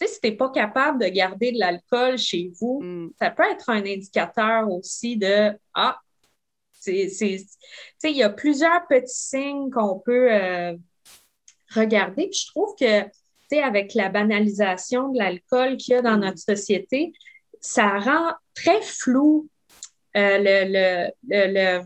[0.00, 3.12] Tu sais, si tu n'es pas capable de garder de l'alcool chez vous, mm.
[3.20, 5.98] ça peut être un indicateur aussi de Ah,
[6.86, 10.74] il y a plusieurs petits signes qu'on peut euh,
[11.74, 12.30] regarder.
[12.32, 13.10] je trouve que
[13.60, 17.12] avec la banalisation de l'alcool qu'il y a dans notre société,
[17.60, 19.48] ça rend très flou
[20.16, 21.82] euh, le, le,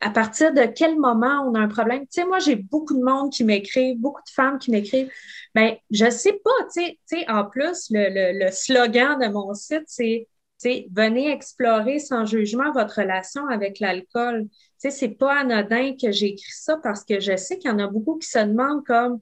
[0.00, 2.02] à partir de quel moment on a un problème.
[2.02, 5.10] Tu sais, moi, j'ai beaucoup de monde qui m'écrit, beaucoup de femmes qui m'écrivent.
[5.54, 10.28] Bien, je sais pas, tu sais, en plus, le, slogan de mon site, c'est
[10.62, 14.46] venez explorer sans jugement votre relation avec l'alcool.
[14.76, 17.78] Sais, c'est pas anodin que j'ai écrit ça parce que je sais qu'il y en
[17.78, 19.20] a beaucoup qui se demandent comme,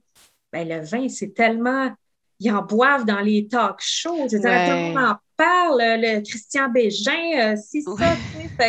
[0.52, 1.94] ben, le vin, c'est tellement,
[2.40, 4.28] ils en boivent dans les talk shows.
[4.32, 8.66] Monde en parle, le Christian Bégin, euh, si ça, tu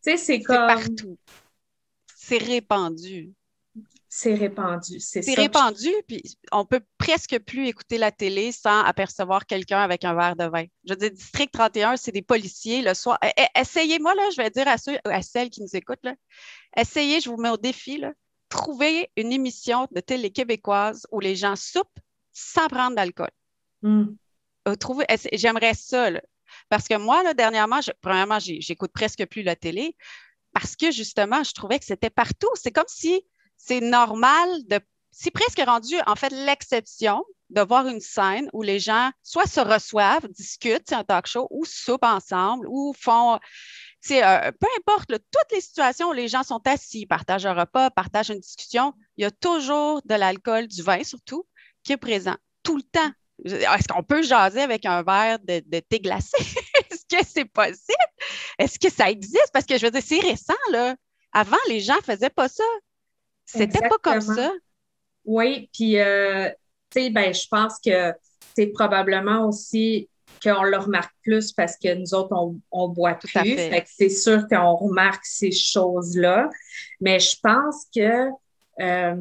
[0.00, 0.16] sais.
[0.16, 0.66] c'est comme.
[0.66, 1.18] partout.
[2.16, 3.32] C'est répandu.
[4.16, 6.22] C'est répandu, c'est répandu, puis
[6.52, 10.66] on peut presque plus écouter la télé sans apercevoir quelqu'un avec un verre de vin.
[10.84, 13.18] Je veux dire, District 31, c'est des policiers le soir.
[13.24, 16.14] Eh, eh, essayez-moi, là, je vais dire à ceux, à celles qui nous écoutent, là,
[16.76, 18.12] essayez, je vous mets au défi, là,
[18.48, 21.98] trouver une émission de télé québécoise où les gens soupent
[22.32, 23.32] sans prendre d'alcool.
[23.82, 24.14] Hmm.
[24.68, 24.76] Euh,
[25.32, 26.10] j'aimerais ça,
[26.68, 29.96] parce que moi, là, dernièrement, premièrement, j'écoute presque plus la télé
[30.52, 32.50] parce que justement, je trouvais que c'était partout.
[32.54, 33.24] C'est comme si
[33.56, 34.80] c'est normal de.
[35.10, 39.60] C'est presque rendu, en fait, l'exception de voir une scène où les gens soit se
[39.60, 43.38] reçoivent, discutent, c'est un talk show, ou soupent ensemble, ou font.
[44.10, 48.30] Euh, peu importe, toutes les situations où les gens sont assis, partagent un repas, partagent
[48.30, 51.46] une discussion, il y a toujours de l'alcool, du vin surtout,
[51.84, 53.10] qui est présent tout le temps.
[53.44, 56.36] Est-ce qu'on peut jaser avec un verre de, thé glacé?
[56.90, 57.94] Est-ce que c'est possible?
[58.58, 59.50] Est-ce que ça existe?
[59.52, 60.96] Parce que je veux dire, c'est récent, là.
[61.32, 62.64] Avant, les gens ne faisaient pas ça.
[63.46, 64.52] C'était pas comme ça.
[65.24, 66.48] Oui, puis, euh,
[66.90, 68.12] tu sais, ben, je pense que
[68.54, 70.08] c'est probablement aussi
[70.42, 72.34] qu'on le remarque plus parce que nous autres,
[72.70, 73.56] on, boit plus.
[73.86, 76.50] c'est sûr qu'on remarque ces choses-là.
[77.00, 78.28] Mais je pense que
[78.80, 79.14] euh,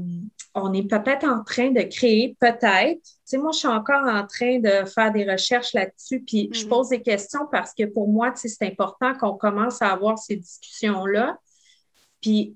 [0.55, 3.01] on est peut-être en train de créer, peut-être.
[3.01, 6.63] Tu sais, moi, je suis encore en train de faire des recherches là-dessus, puis je
[6.63, 6.69] mhm.
[6.69, 10.17] pose des questions parce que pour moi, tu sais, c'est important qu'on commence à avoir
[10.17, 11.37] ces discussions-là.
[12.21, 12.55] Puis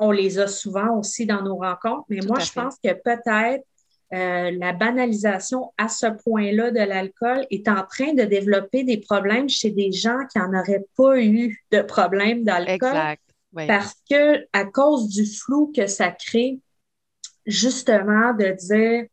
[0.00, 3.64] on les a souvent aussi dans nos rencontres, mais moi, je pense que peut-être
[4.12, 9.48] euh, la banalisation à ce point-là de l'alcool est en train de développer des problèmes
[9.48, 10.50] chez des gens qui n'en
[10.96, 12.74] pas eu de problème d'alcool.
[12.74, 13.22] Exact.
[13.66, 16.60] Parce que à cause du flou que ça crée,
[17.46, 19.06] justement, de dire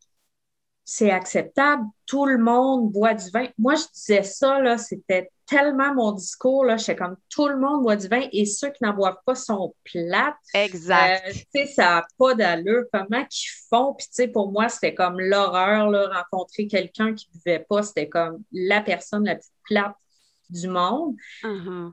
[0.84, 3.46] c'est acceptable, tout le monde boit du vin.
[3.58, 7.82] Moi, je disais ça, là, c'était tellement mon discours, là, j'étais comme tout le monde
[7.82, 10.34] boit du vin et ceux qui n'en boivent pas sont plates.
[10.54, 11.24] Exact.
[11.26, 12.84] Euh, tu sais, ça n'a pas d'allure.
[12.92, 13.94] Comment qu'ils font?
[13.94, 17.82] Puis, tu sais, pour moi, c'était comme l'horreur, là, rencontrer quelqu'un qui ne buvait pas,
[17.82, 19.96] c'était comme la personne la plus plate
[20.50, 21.14] du monde.
[21.44, 21.92] Uh-huh.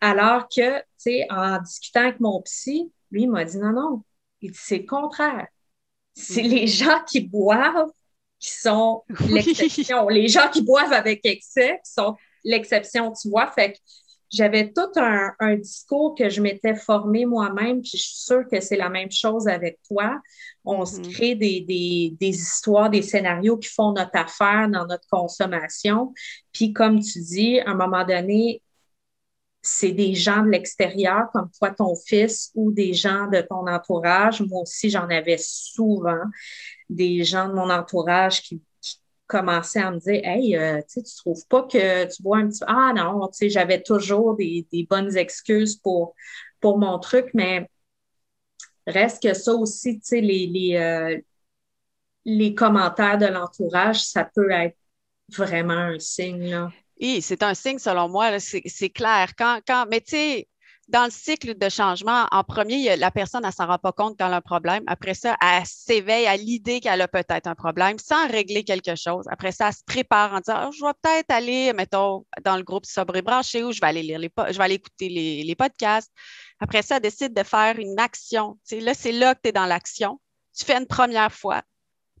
[0.00, 4.02] Alors que, tu sais, en discutant avec mon psy, lui, il m'a dit non, non,
[4.52, 5.46] c'est le contraire.
[6.14, 6.48] C'est mm-hmm.
[6.48, 7.90] les gens qui boivent
[8.38, 10.08] qui sont l'exception.
[10.08, 13.50] Les gens qui boivent avec excès qui sont l'exception, tu vois.
[13.50, 13.78] Fait que
[14.32, 18.76] j'avais tout un, discours que je m'étais formé moi-même, puis je suis sûre que c'est
[18.76, 20.20] la même chose avec toi.
[20.64, 21.12] On se mm-hmm.
[21.12, 26.12] crée des, des, histoires, des scénarios qui font notre affaire dans notre consommation.
[26.52, 28.62] Puis comme tu dis, à un moment donné,
[29.62, 34.40] c'est des gens de l'extérieur, comme toi, ton fils, ou des gens de ton entourage.
[34.42, 36.22] Moi aussi, j'en avais souvent
[36.88, 38.62] des gens de mon entourage qui,
[39.26, 42.62] commençaient à me dire Hey, euh, tu ne trouves pas que tu bois un petit.
[42.66, 46.14] Ah non, j'avais toujours des, bonnes excuses pour,
[46.60, 47.68] pour mon truc, mais
[48.86, 51.18] reste que ça aussi, les, les, euh,
[52.24, 54.76] les commentaires de l'entourage, ça peut être
[55.28, 56.50] vraiment un signe.
[56.50, 56.70] Là.
[57.00, 59.32] Oui, c'est un signe selon moi, c'est clair.
[59.36, 60.48] Quand, quand, mais tu sais,
[60.88, 64.16] dans le cycle de changement, en premier, la personne, elle ne s'en rend pas compte
[64.18, 64.84] quand elle a un problème.
[64.86, 69.24] Après ça, elle s'éveille à l'idée qu'elle a peut-être un problème sans régler quelque chose.
[69.28, 72.62] Après ça, elle se prépare en disant, oh, je vais peut-être aller, mettons, dans le
[72.62, 75.42] groupe Sobre et branché ou je vais aller lire les, je vais aller écouter les,
[75.42, 76.12] les podcasts.
[76.60, 78.58] Après ça, elle décide de faire une action.
[78.70, 80.20] là, c'est là que tu es dans l'action.
[80.56, 81.62] Tu fais une première fois.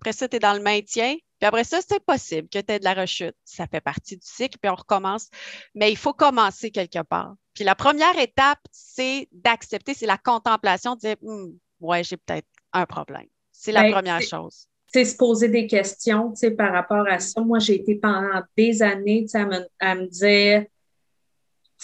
[0.00, 1.14] Après ça, tu es dans le maintien.
[1.38, 3.36] Puis après ça, c'est possible que tu aies de la rechute.
[3.44, 5.28] Ça fait partie du cycle, puis on recommence.
[5.74, 7.34] Mais il faut commencer quelque part.
[7.56, 12.46] Puis la première étape, c'est d'accepter, c'est la contemplation, de dire hum, Ouais, j'ai peut-être
[12.72, 13.26] un problème.
[13.50, 14.68] C'est la ben, première chose.
[14.92, 17.40] C'est se poser des questions par rapport à ça.
[17.40, 20.66] Moi, j'ai été pendant des années à me, à me dire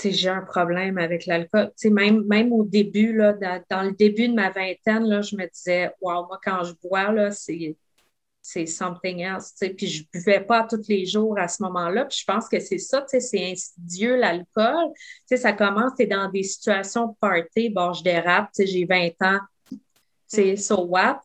[0.03, 1.73] j'ai un problème avec l'alcool.
[1.85, 3.35] Même, même au début, là,
[3.71, 7.13] dans, le début de ma vingtaine, là, je me disais, wow, moi, quand je bois,
[7.13, 7.77] là, c'est
[8.43, 9.55] c'est something else.
[9.61, 12.05] Puis je ne buvais pas tous les jours à ce moment-là.
[12.07, 14.91] Puis je pense que c'est ça, c'est insidieux l'alcool.
[15.35, 17.71] Ça commence, tu dans des situations de party.
[17.71, 19.41] Bon, je dérape, j'ai 20 ans,
[20.27, 21.21] c'est so what?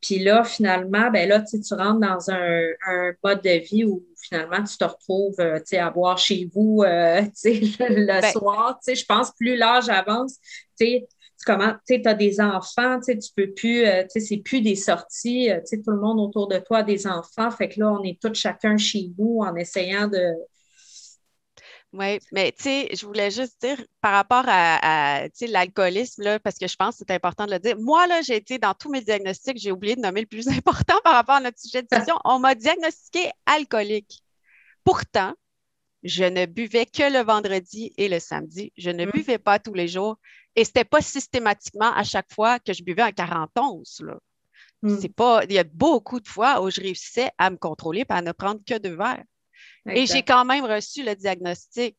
[0.00, 4.62] Puis là, finalement, ben là, tu rentres dans un, un, mode de vie où finalement,
[4.64, 8.78] tu te retrouves euh, à boire chez vous euh, le, ben soir.
[8.86, 10.36] Je pense plus l'âge avance,
[10.78, 11.00] tu
[11.44, 16.00] comment tu as des enfants, tu peux plus, euh, c'est plus des sorties, tout le
[16.00, 17.50] monde autour de toi a des enfants.
[17.50, 20.34] Fait que là, on est tous chacun chez vous en essayant de,
[21.92, 26.76] oui, mais tu sais, je voulais juste dire par rapport à, l'alcoolisme, parce que je
[26.76, 27.76] pense que c'est important de le dire.
[27.78, 31.00] Moi, là, j'ai été dans tous mes diagnostics, j'ai oublié de nommer le plus important
[31.02, 32.16] par rapport à notre sujet de discussion.
[32.24, 34.22] On m'a diagnostiqué alcoolique.
[34.84, 35.34] Pourtant,
[36.02, 38.72] je ne buvais que le vendredi et le samedi.
[38.76, 39.10] Je ne mmh.
[39.10, 40.16] buvais pas tous les jours.
[40.56, 43.82] Et ce n'était pas systématiquement à chaque fois que je buvais un 41.
[44.06, 44.18] Là.
[44.82, 44.98] Mmh.
[45.00, 48.12] C'est pas, il y a beaucoup de fois où je réussissais à me contrôler et
[48.12, 49.24] à ne prendre que deux verres.
[49.86, 51.96] Et j'ai quand même reçu le diagnostic.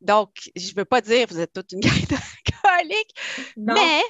[0.00, 3.14] Donc, je ne veux pas dire que vous êtes toute une gang d'alcooliques,
[3.56, 4.02] mais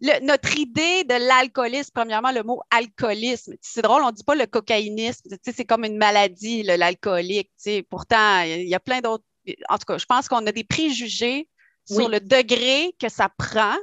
[0.00, 4.46] notre idée de l'alcoolisme, premièrement, le mot alcoolisme, c'est drôle, on ne dit pas le
[4.46, 7.50] cocaïnisme, c'est comme une maladie, l'alcoolique.
[7.90, 9.24] Pourtant, il y a plein d'autres.
[9.68, 11.48] En tout cas, je pense qu'on a des préjugés
[11.86, 13.74] sur le degré que ça prend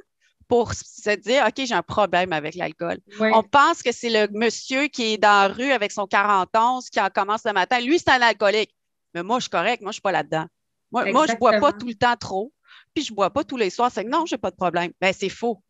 [0.48, 3.00] pour se dire, OK, j'ai un problème avec l'alcool.
[3.20, 7.02] On pense que c'est le monsieur qui est dans la rue avec son 41 qui
[7.02, 7.80] en commence le matin.
[7.82, 8.74] Lui, c'est un alcoolique.
[9.14, 9.82] Mais moi, je suis correct.
[9.82, 10.46] Moi, je ne suis pas là-dedans.
[10.92, 12.54] Moi, moi je ne bois pas tout le temps trop.
[12.94, 13.92] Puis, je ne bois pas tous les soirs.
[13.92, 14.92] C'est que non, je n'ai pas de problème.
[15.02, 15.62] Ben, c'est faux.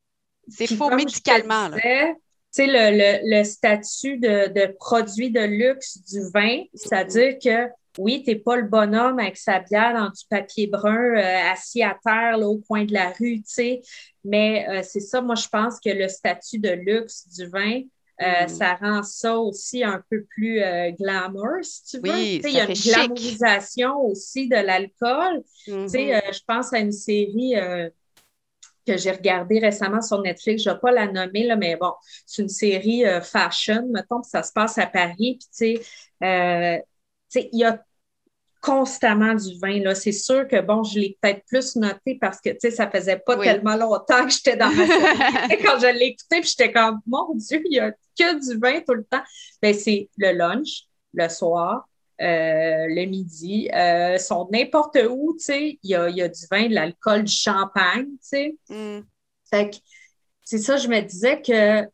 [0.50, 1.70] C'est faux médicalement.
[1.72, 8.24] Tu sais, le, le, statut de, de, produit de luxe du vin, c'est-à-dire que oui,
[8.24, 11.98] tu n'es pas le bonhomme avec sa bière dans du papier brun euh, assis à
[12.04, 13.82] terre là, au coin de la rue, tu sais.
[14.24, 17.82] Mais euh, c'est ça, moi, je pense que le statut de luxe du vin,
[18.22, 18.48] euh, mm.
[18.48, 20.62] ça rend ça aussi un peu plus
[21.00, 22.14] glamour, si tu veux.
[22.14, 25.44] Oui, il y a une glamourisation aussi de l'alcool.
[25.68, 26.34] Mm-hmm.
[26.34, 27.56] je pense à une série
[28.88, 30.64] que j'ai regardée récemment sur Netflix.
[30.64, 31.94] Je ne vais pas la nommer, là, mais bon,
[32.26, 35.40] c'est une série fashion, mettons, ça se passe à Paris.
[35.40, 35.84] Puis, tu
[37.30, 37.84] sais, il y a
[38.62, 39.80] constamment du vin.
[39.80, 39.96] Là.
[39.96, 43.18] C'est sûr que, bon, je l'ai peut-être plus noté parce que, tu sais, ça faisait
[43.18, 45.64] pas tellement longtemps que j'étais dans ma série.
[45.64, 48.82] Quand je l'ai écouté, puis j'étais comme, mon Dieu, il y a que du vin
[48.86, 49.22] tout le temps.
[49.62, 50.84] Ben, c'est le lunch,
[51.14, 51.88] le soir,
[52.22, 56.74] euh, le midi, euh, sont n'importe où, tu sais, il y a, du vin, de
[56.74, 58.56] l'alcool, du champagne, tu sais.
[58.70, 59.02] Mm.
[60.44, 61.88] c'est ça, je me disais que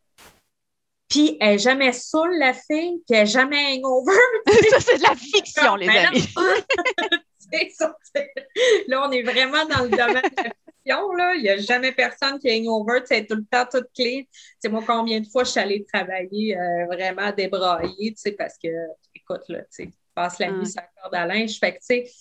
[1.13, 4.17] puis elle n'est jamais saoule, la fille, puis elle n'est jamais hangover.
[4.71, 6.27] ça, c'est de la fiction, les ben amis.
[8.87, 11.13] là, on est vraiment dans le domaine de la fiction.
[11.13, 11.35] Là.
[11.35, 13.01] Il n'y a jamais personne qui est hangover.
[13.05, 14.23] C'est tout le temps tout clean.
[14.59, 18.69] C'est moi, combien de fois je suis allée travailler euh, vraiment débraillée, parce que,
[19.13, 21.59] écoute, là, tu passes la nuit sur la corde à linge.
[21.59, 22.11] Fait que, tu sais,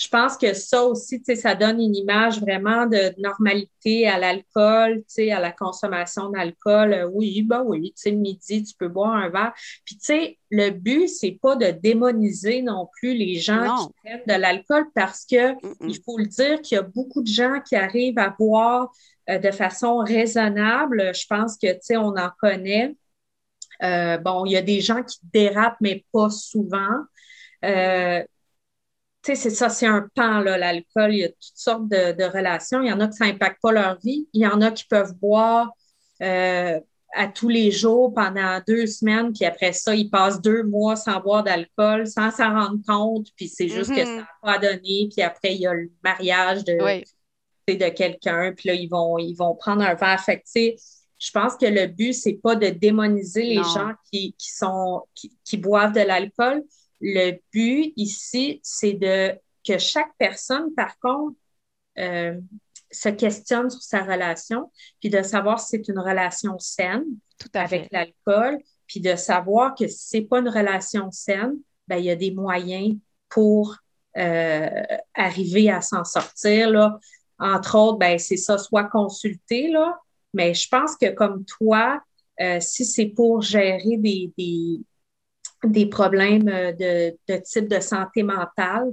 [0.00, 5.40] je pense que ça aussi, ça donne une image vraiment de normalité à l'alcool, à
[5.40, 6.94] la consommation d'alcool.
[6.94, 9.52] Euh, oui, ben oui, sais, midi, tu peux boire un verre.
[9.84, 14.22] Puis, tu sais, le but, c'est pas de démoniser non plus les gens qui prennent
[14.26, 15.52] de l'alcool parce que,
[15.86, 18.90] il faut le dire, qu'il y a beaucoup de gens qui arrivent à boire
[19.28, 21.12] euh, de façon raisonnable.
[21.14, 22.96] Je pense que, tu sais, on en connaît.
[23.82, 27.04] Euh, bon, il y a des gens qui dérapent, mais pas souvent.
[27.64, 28.22] Euh,
[29.22, 31.14] tu sais, c'est ça, c'est un pan, là, l'alcool.
[31.14, 32.82] Il y a toutes sortes de, relations.
[32.82, 34.28] Il y en a qui ça n'impacte pas leur vie.
[34.32, 35.70] Il y en a qui peuvent boire
[36.22, 36.80] euh,
[37.12, 41.20] à tous les jours pendant deux semaines, puis après ça, ils passent deux mois sans
[41.20, 45.08] boire d'alcool, sans s'en rendre compte, puis c'est juste que ça n'a pas donné.
[45.12, 46.78] Puis après, il y a le mariage de,
[47.68, 50.20] de quelqu'un, puis là, ils vont, ils vont prendre un verre.
[50.20, 55.02] Fait je pense que le but, c'est pas de démoniser les gens qui, sont,
[55.44, 56.62] qui boivent de l'alcool,
[57.00, 61.36] le but ici, c'est de que chaque personne, par contre,
[61.98, 62.38] euh,
[62.90, 64.70] se questionne sur sa relation,
[65.00, 67.04] puis de savoir si c'est une relation saine
[67.54, 71.54] avec l'alcool, puis de savoir que si c'est pas une relation saine,
[71.86, 72.96] ben, il y a des moyens
[73.28, 73.76] pour
[74.16, 74.68] euh,
[75.14, 76.70] arriver à s'en sortir.
[76.70, 76.98] Là.
[77.38, 79.98] Entre autres, ben, c'est ça, soit consulter, là,
[80.34, 82.02] mais je pense que comme toi,
[82.40, 84.80] euh, si c'est pour gérer des, des
[85.90, 88.92] problèmes euh, de, type de santé mentale,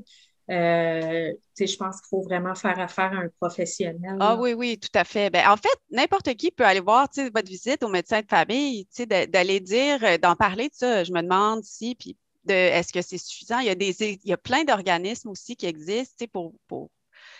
[0.49, 4.17] euh, je pense qu'il faut vraiment faire affaire à un professionnel.
[4.19, 5.29] Ah oui, oui, tout à fait.
[5.29, 8.87] Ben, en fait, n'importe qui peut aller voir votre visite au médecin de famille,
[9.29, 11.03] d'aller dire, euh, d'en parler de ça.
[11.03, 12.15] Je me demande si, puis
[12.45, 13.59] de, est-ce que c'est suffisant?
[13.59, 16.89] Il y a, des, il y a plein d'organismes aussi qui existent pour, pour,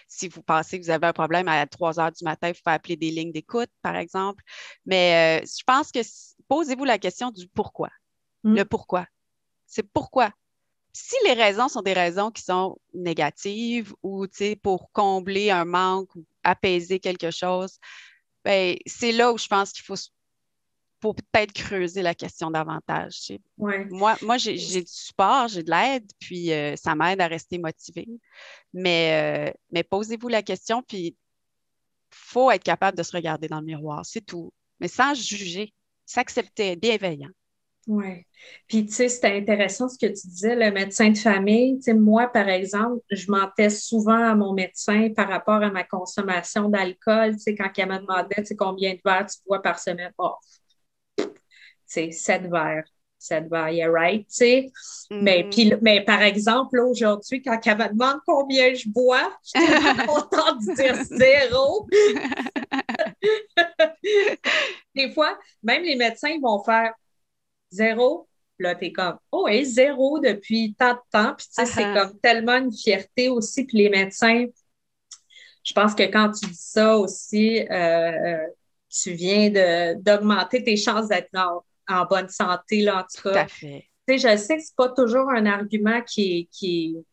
[0.10, 2.62] si vous pensez que vous avez un problème à 3 heures du matin, il faut
[2.66, 4.44] appeler des lignes d'écoute, par exemple.
[4.86, 6.00] Mais je pense que
[6.50, 7.90] posez-vous la question du pourquoi.
[8.44, 9.06] Le pourquoi.
[9.68, 10.32] C'est pourquoi?
[10.94, 14.26] Si les raisons sont des raisons qui sont négatives ou
[14.64, 17.78] pour combler un manque ou apaiser quelque chose,
[18.44, 23.34] ben, c'est là où je pense qu'il faut peut-être creuser la question davantage.
[23.58, 23.86] Ouais.
[23.86, 28.08] Moi, moi j'ai du support, j'ai de l'aide, puis euh, ça m'aide à rester motivée.
[28.74, 31.16] Mais, euh, mais posez-vous la question, puis il
[32.10, 34.52] faut être capable de se regarder dans le miroir, c'est tout.
[34.80, 35.74] Mais sans juger,
[36.06, 37.30] s'accepter, bienveillant.
[37.88, 38.26] Oui.
[38.68, 41.78] Puis, tu sais, c'était intéressant ce que tu disais, le médecin de famille.
[41.78, 45.86] Tu sais, moi, par exemple, je mentais souvent à mon médecin par rapport à ma
[45.86, 47.34] consommation d'alcool.
[47.36, 50.12] Tu sais, quand il me demandait, tu sais, combien de verres tu bois par semaine.
[50.18, 50.36] Oh,
[51.18, 51.26] tu
[51.86, 52.84] sais, sept verres.
[53.20, 54.72] Sept verres, yeah, right, tu sais.
[55.10, 55.50] mais, Mhm.
[55.50, 59.60] puis, mais par exemple, là, aujourd'hui, quand elle me demande combien je bois, je suis
[60.08, 61.88] contente de dire zéro.
[64.96, 66.94] Des fois, même les médecins ils vont faire
[67.70, 68.28] zéro.
[68.60, 71.36] Là, t'es comme, oh, oui, zéro depuis tant de temps.
[71.36, 73.66] Puis, tu sais, c'est comme tellement une fierté aussi.
[73.66, 74.46] Puis, les médecins,
[75.64, 78.48] je pense que quand tu dis ça aussi, euh, euh,
[78.90, 83.30] tu viens de- d'augmenter tes chances d'être en, en bonne santé, là, en tout Tout
[83.30, 83.44] cas.
[83.44, 83.88] à fait.
[84.08, 87.04] Tu sais, je sais que c'est pas toujours un argument qui est, qui est-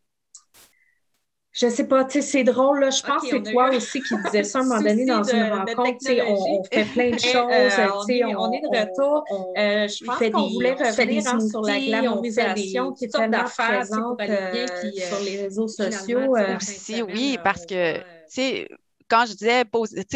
[1.55, 2.89] Je sais pas, tu sais, c'est drôle, là.
[2.89, 5.23] Je pense que c'est toi eu aussi qui disais ça à un moment donné dans
[5.23, 5.99] de- une de rencontre.
[5.99, 7.79] Tu sais, on, on fait plein de choses.
[7.79, 9.23] euh, tu sais, on est- on est de retour.
[9.57, 14.91] Euh, je pense qu'on voulait revenir sur la glamorisation qui est tellement présente euh, euh,
[14.91, 16.35] sur les réseaux sociaux.
[16.35, 18.67] euh, fin de Aussi, oui, euh, parce que, euh, tu sais,
[19.07, 19.63] quand je disais,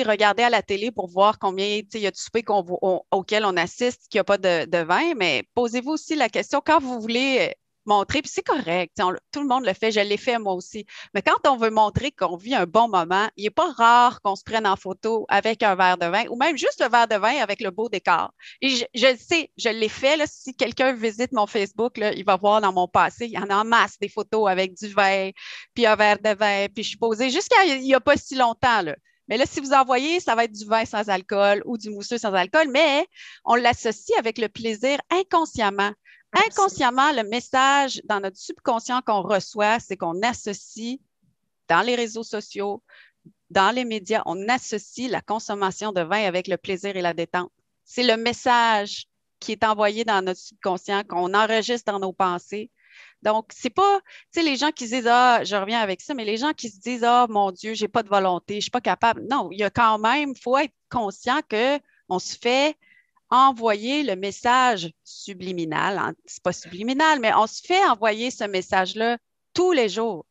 [0.03, 2.63] regarder à la télé pour voir combien, tu sais, il y a du souper qu'on
[2.63, 3.01] vo- on-
[3.55, 6.99] assiste, qu'il n'y a pas de, de vin, mais posez-vous aussi la question quand vous
[6.99, 7.53] voulez
[7.89, 8.95] montrer, puis c'est correct,
[9.31, 12.11] tout le monde le fait, je l'ai fait moi aussi, mais quand on veut montrer
[12.11, 15.63] qu'on vit un bon moment, il n'est pas rare qu'on se prenne en photo avec
[15.63, 18.31] un verre de vin ou même juste le verre de vin avec le beau décor.
[18.61, 22.61] Et je, le sais, je l'ai fait, si quelqu'un visite mon Facebook, il va voir
[22.61, 25.31] dans mon passé, il y en a en masse des photos avec du vin,
[25.73, 28.35] puis un verre de vin, puis je suis posée jusqu'à il n'y a pas si
[28.35, 28.83] longtemps.
[29.27, 32.17] Mais là, si vous envoyez, ça va être du vin sans alcool ou du mousseux
[32.17, 33.05] sans alcool, mais
[33.45, 35.91] on l'associe avec le plaisir inconsciemment.
[36.33, 40.99] Inconsciemment, le message dans notre subconscient qu'on reçoit, c'est qu'on associe
[41.67, 42.83] dans les réseaux sociaux,
[43.49, 47.51] dans les médias, on associe la consommation de vin avec le plaisir et la détente.
[47.83, 49.07] C'est le message
[49.39, 52.69] qui est envoyé dans notre subconscient, qu'on enregistre dans nos pensées.
[53.21, 53.99] Donc, c'est pas,
[54.31, 56.53] tu sais, les gens qui se disent, ah, je reviens avec ça, mais les gens
[56.53, 59.25] qui se disent, ah, mon Dieu, j'ai pas de volonté, je suis pas capable.
[59.29, 62.75] Non, il y a quand même, faut être conscient que on se fait
[63.29, 65.97] envoyer le message subliminal.
[65.97, 69.17] hein, C'est pas subliminal, mais on se fait envoyer ce message-là
[69.53, 70.25] tous les jours.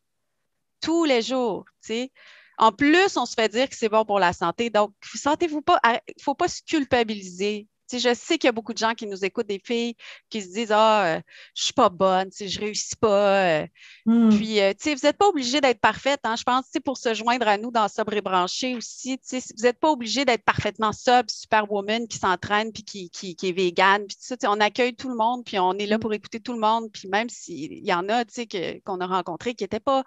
[0.81, 2.09] Tous les jours, tu.
[2.57, 4.69] En plus, on se fait dire que c'est bon pour la santé.
[4.69, 7.67] Donc, sentez-vous pas, il ne faut pas se culpabiliser.
[7.89, 9.95] Tu sais, je sais qu'il y a beaucoup de gens qui nous écoutent, des filles
[10.29, 11.21] qui se disent Ah, euh,
[11.55, 13.61] je suis pas bonne, tu sais, je réussis pas.
[13.61, 13.67] euh.
[14.05, 14.29] hmm.
[14.29, 16.19] Puis, euh, tu sais, vous n'êtes pas obligé d'être parfaite.
[16.23, 19.17] Hein, je pense, tu sais, pour se joindre à nous dans Sobre et Branché aussi,
[19.19, 23.35] tu sais, vous n'êtes pas obligé d'être parfaitement sobre, superwoman qui s'entraîne puis qui, qui,
[23.35, 24.05] qui est végane.
[24.07, 26.53] Puis, tu sais, on accueille tout le monde, puis on est là pour écouter tout
[26.53, 26.91] le monde.
[26.91, 30.03] Puis, même s'il y en a, tu sais, qu'on a rencontrés qui n'étaient pas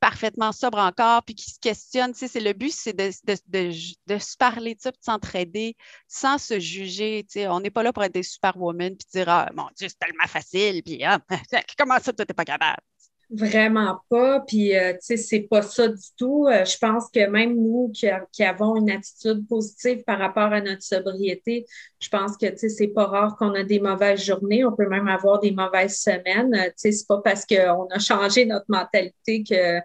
[0.00, 2.12] parfaitement sobre encore, puis qui se questionnent.
[2.12, 3.10] Tu sais, c'est le but, c'est de,
[3.48, 3.72] de,
[4.06, 5.76] de, se parler de de s'entraider
[6.08, 7.24] sans se juger.
[7.24, 9.88] Tu sais, on n'est pas là pour être des superwomen, puis dire Ah, mon Dieu,
[9.88, 11.18] c'est tellement facile, puis ah,
[11.78, 12.82] comment ça, toi, t'es pas capable?
[13.30, 14.40] Vraiment pas.
[14.40, 16.46] Puis, euh, tu sais, c'est pas ça du tout.
[16.46, 20.52] Euh, je pense que même nous qui, a- qui avons une attitude positive par rapport
[20.52, 21.66] à notre sobriété,
[22.00, 24.64] je pense que, tu sais, c'est pas rare qu'on a des mauvaises journées.
[24.64, 26.54] On peut même avoir des mauvaises semaines.
[26.54, 29.80] Euh, tu sais, c'est pas parce qu'on a changé notre mentalité que,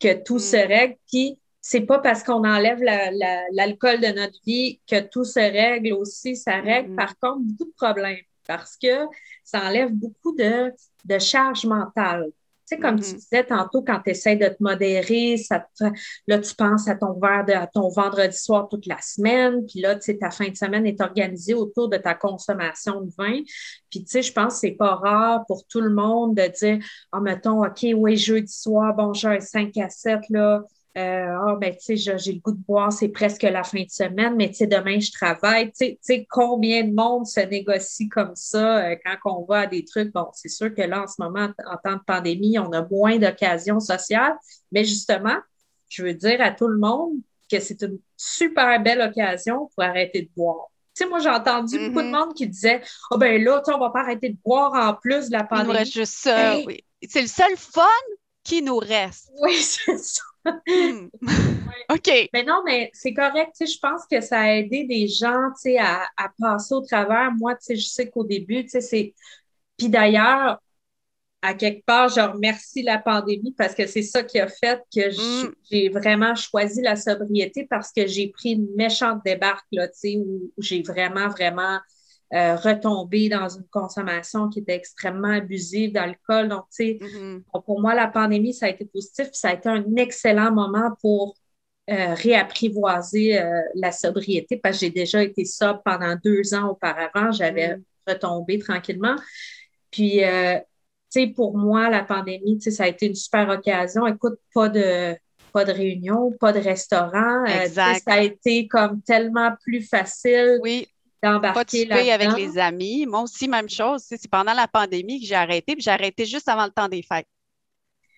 [0.00, 0.40] que tout Mm.
[0.40, 0.96] se règle.
[1.10, 5.38] Puis, c'est pas parce qu'on enlève la- la- l'alcool de notre vie que tout se
[5.40, 6.34] règle aussi.
[6.36, 8.16] Ça règle, par contre, beaucoup de problèmes
[8.46, 9.04] parce que
[9.44, 10.72] ça enlève beaucoup de,
[11.04, 12.28] de charge mentale.
[12.68, 13.16] Tu sais, comme tu Mhm.
[13.16, 15.84] disais tantôt, quand tu essaies de te modérer, ça te
[16.26, 19.80] là, tu penses à ton verre de, à ton vendredi soir toute la semaine, puis
[19.80, 23.40] là, tu sais, ta fin de semaine est organisée autour de ta consommation de vin.
[23.90, 26.78] Puis, tu sais, je pense que c'est pas rare pour tout le monde de dire,
[27.12, 30.62] ah, mettons, OK, oui, jeudi soir, bon, j'ai un 5 à 7, là,
[30.98, 33.90] euh, ah, ben, tu sais, j'ai le goût de boire, c'est presque la fin de
[33.90, 35.70] semaine, mais tu sais, demain, je travaille.
[35.72, 39.84] Tu sais- combien de monde se négocie comme ça euh, quand on va à des
[39.84, 40.12] trucs?
[40.12, 43.16] Bon, c'est sûr que là, en ce moment, en temps de pandémie, on a moins
[43.18, 44.36] d'occasions sociales,
[44.72, 45.36] mais justement,
[45.88, 47.14] je veux dire à tout le monde
[47.50, 50.66] que c'est une super belle occasion pour arrêter de boire.
[50.94, 52.12] Tu sais, moi, j'ai entendu beaucoup de Mhm.
[52.12, 52.82] monde qui disait,
[53.12, 55.38] ah ben là, tu sais, on va pas arrêter de boire en plus de la
[55.40, 55.72] Il nous pandémie.
[55.78, 56.54] reste juste ça.
[56.56, 56.64] Hey!
[56.66, 56.84] oui.
[57.08, 57.86] C'est le seul fun
[58.42, 59.30] qui nous reste.
[59.40, 60.22] Oui, c'est ça.
[60.66, 61.08] Hmm.
[61.90, 62.28] OK.
[62.32, 63.54] Mais non, mais c'est correct.
[63.60, 67.32] Je pense que ça a aidé des gens, à, à passer au travers.
[67.32, 69.14] Moi, je sais qu'au début, c'est.
[69.78, 70.60] Puis d'ailleurs,
[71.42, 75.10] à quelque part, je remercie la pandémie parce que c'est ça qui a fait que
[75.10, 75.54] j- Mm.
[75.70, 80.16] j'ai vraiment choisi la sobriété parce que j'ai pris une méchante débarque, là, tu sais,
[80.18, 81.78] où, où j'ai vraiment, vraiment
[82.34, 86.48] euh, retomber dans une consommation qui était extrêmement abusive d'alcool.
[86.48, 87.42] Donc, tu sais, Mhm.
[87.64, 89.28] pour moi, la pandémie, ça a été positif.
[89.32, 91.34] Ça a été un excellent moment pour
[91.90, 97.32] euh, réapprivoiser euh, la sobriété parce que j'ai déjà été sobre pendant deux ans auparavant.
[97.32, 97.82] J'avais Mm.
[98.06, 99.16] retombé tranquillement.
[99.90, 100.24] Puis, tu
[101.08, 104.06] sais, pour moi, la pandémie, tu sais, ça a été une super occasion.
[104.06, 105.16] Écoute, pas de,
[105.52, 107.44] pas de réunion, pas de restaurant.
[107.46, 108.02] Euh, Exact.
[108.04, 110.86] ça a été comme tellement plus facile Oui,
[111.22, 113.06] d'embarquer souper avec les amis.
[113.06, 114.02] Moi aussi, même chose.
[114.06, 117.02] C'est pendant la pandémie que j'ai arrêté, puis j'ai arrêté juste avant le temps des
[117.02, 117.28] fêtes.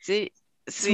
[0.05, 0.33] Tu sais,
[0.69, 0.89] c'est-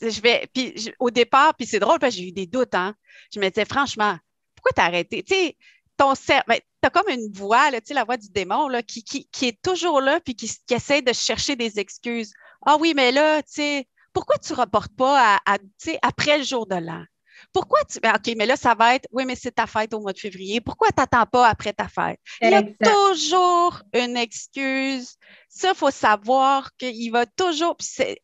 [0.00, 2.46] Tu je, vais, puis je- au départ, puis c'est drôle parce que j'ai eu des
[2.46, 2.94] doutes, hein.
[3.34, 4.16] Je me disais, franchement,
[4.54, 5.22] pourquoi t'as arrêté?
[5.22, 5.56] Tu sais,
[5.96, 9.28] ton cerveau, ben, t'as comme une voix, là, la voix du démon, là, qui, qui,
[9.30, 12.32] qui est toujours là, puis qui, qui essaie de chercher des excuses.
[12.64, 15.58] Ah oui, mais là, tu sais, pourquoi tu reportes pas à,
[16.02, 17.04] après le jour de l'an?
[17.52, 18.00] Pourquoi tu.
[18.00, 19.06] ben, OK, mais là, ça va être.
[19.12, 20.60] Oui, mais c'est ta fête au mois de février.
[20.60, 22.20] Pourquoi tu n'attends pas après ta fête?
[22.40, 22.84] Il y a Exact.
[22.84, 25.16] toujours une excuse.
[25.48, 27.76] Ça, il faut savoir qu'il va toujours.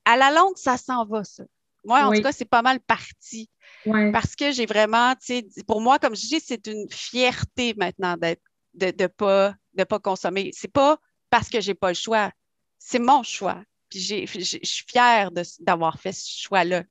[0.04, 1.44] À la longue, ça s'en va, ça.
[1.84, 2.16] Moi, en Oui.
[2.16, 3.50] tout cas, c'est pas mal parti.
[4.12, 8.16] Parce que j'ai vraiment, tu sais, pour moi, comme je dis, c'est une fierté maintenant
[8.16, 8.42] d'être,
[8.74, 10.50] de ne pas, de pas consommer.
[10.54, 10.98] C'est pas
[11.30, 12.30] parce que j'ai pas le choix.
[12.78, 13.62] C'est mon choix.
[13.90, 16.84] Puis je suis fière d'avoir fait ce choix-là.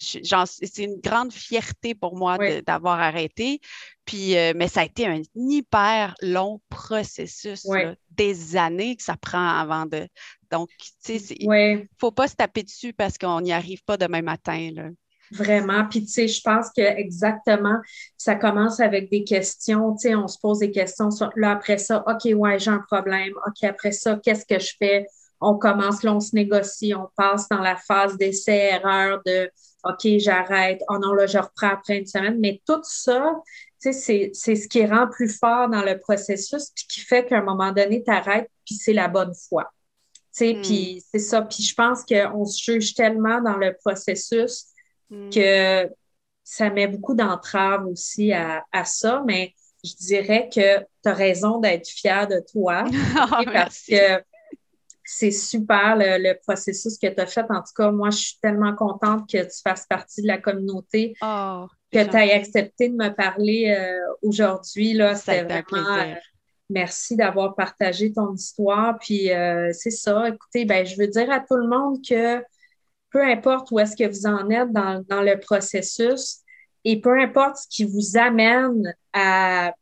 [0.00, 2.62] C'est une grande fierté pour moi Oui.
[2.62, 3.60] d'avoir arrêté.
[4.04, 7.84] Puis, euh, mais ça a été un hyper long processus, Oui.
[7.84, 10.08] là, des années que ça prend avant de.
[10.50, 10.68] Donc,
[11.04, 11.88] tu sais, il Ouais.
[11.98, 14.70] faut pas se taper dessus parce qu'on n'y arrive pas demain matin.
[14.74, 14.88] Là.
[15.32, 15.86] Vraiment.
[15.88, 17.76] Puis, tu sais, je pense que exactement,
[18.16, 19.94] ça commence avec des questions.
[19.94, 22.82] Tu sais, on se pose des questions sur, là, après ça, OK, ouais, j'ai un
[22.90, 23.32] problème.
[23.46, 25.06] OK, après ça, qu'est-ce que je fais?
[25.40, 29.50] On commence, là, on se négocie, on passe dans la phase d'essai-erreur de
[29.84, 30.82] OK, j'arrête.
[30.88, 32.38] Oh non, là, je reprends après une semaine.
[32.40, 33.34] Mais tout ça,
[33.82, 37.38] tu sais, c'est, ce qui rend plus fort dans le processus, puis qui fait qu'à
[37.38, 39.70] un moment donné, tu arrêtes, puis c'est la bonne foi.
[40.14, 40.62] Tu sais, Mm.
[40.62, 41.42] puis c'est ça.
[41.42, 44.66] Puis je pense qu'on se juge tellement dans le processus
[45.10, 45.30] Mm.
[45.30, 45.90] que
[46.44, 51.58] ça met beaucoup d'entraves aussi à, à ça, mais je dirais que tu as raison
[51.58, 52.84] d'être fière de toi
[53.16, 53.90] Ah, parce merci.
[53.92, 54.22] que
[55.12, 57.42] c'est super le, le processus que tu as fait.
[57.50, 61.14] En tout cas, moi, je suis tellement contente que tu fasses partie de la communauté,
[61.22, 64.92] Oh, que tu aies accepté de me parler euh, aujourd'hui.
[64.94, 65.42] Là, c'était
[65.72, 65.94] vraiment.
[66.12, 66.14] euh,
[66.72, 68.96] Merci d'avoir partagé ton histoire.
[69.00, 70.28] Puis euh, c'est ça.
[70.28, 72.40] Écoutez, ben, je veux dire à tout le monde que
[73.10, 76.38] peu importe où est-ce que vous en êtes dans, dans le processus
[76.84, 79.74] et peu importe ce qui vous amène à,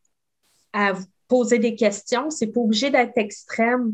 [0.72, 3.92] à vous poser des questions, c'est pas obligé d'être extrême.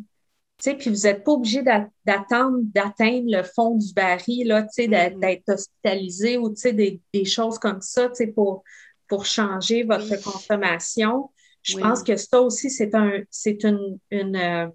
[0.58, 4.62] Tu sais, puis vous n'êtes pas obligé d'a- d'attendre d'atteindre le fond du baril, là,
[4.62, 8.62] d'être hospitalisé ou des, des choses comme ça, tu sais, pour,
[9.08, 10.20] pour changer votre Oui.
[10.22, 11.30] consommation.
[11.62, 11.82] Je Oui.
[11.82, 14.68] pense que ça aussi, c'est un, c'est une, une, euh,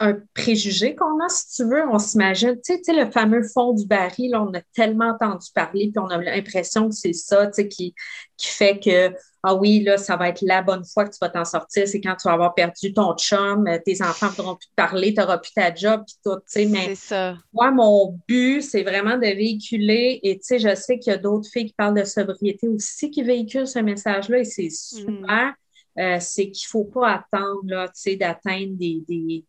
[0.00, 1.88] un préjugé qu'on a, si tu veux.
[1.90, 5.10] On s'imagine, tu sais, tu sais, le fameux fond du baril, là, on a tellement
[5.10, 7.94] entendu parler, puis on a l'impression que c'est ça, tu sais, qui,
[8.36, 9.14] qui fait que,
[9.48, 12.02] ah oui, là, ça va être la bonne fois que tu vas t'en sortir, c'est
[12.02, 15.14] quand tu vas avoir perdu ton chum, euh, tes enfants ne voudront plus te parler,
[15.14, 17.34] tu n'auras plus ta job, puis tout, tu sais, mais ça.
[17.52, 21.18] moi, mon but, c'est vraiment de véhiculer, et tu sais, je sais qu'il y a
[21.18, 25.54] d'autres filles qui parlent de sobriété aussi qui véhiculent ce message-là, et c'est super.
[25.98, 29.44] Euh, c'est qu'il ne faut pas attendre, là, tu sais, d'atteindre des, des,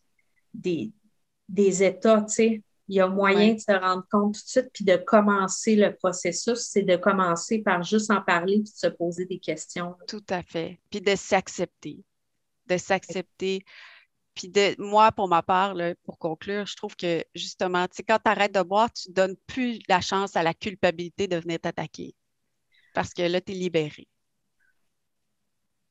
[0.54, 0.92] des,
[1.50, 2.64] des états, tu sais.
[2.90, 3.56] Il y a moyen Ouais.
[3.56, 7.60] de se rendre compte tout de suite, puis de commencer le processus, c'est de commencer
[7.60, 9.96] par juste en parler, puis de se poser des questions.
[10.08, 10.80] Tout à fait.
[10.90, 12.04] Puis de s'accepter.
[12.66, 13.64] De s'accepter.
[14.34, 18.04] Puis de moi, pour ma part, là, pour conclure, je trouve que justement, tu sais,
[18.04, 21.38] quand tu arrêtes de boire, tu ne donnes plus la chance à la culpabilité de
[21.38, 22.16] venir t'attaquer.
[22.96, 24.08] Parce que là, tu es libéré.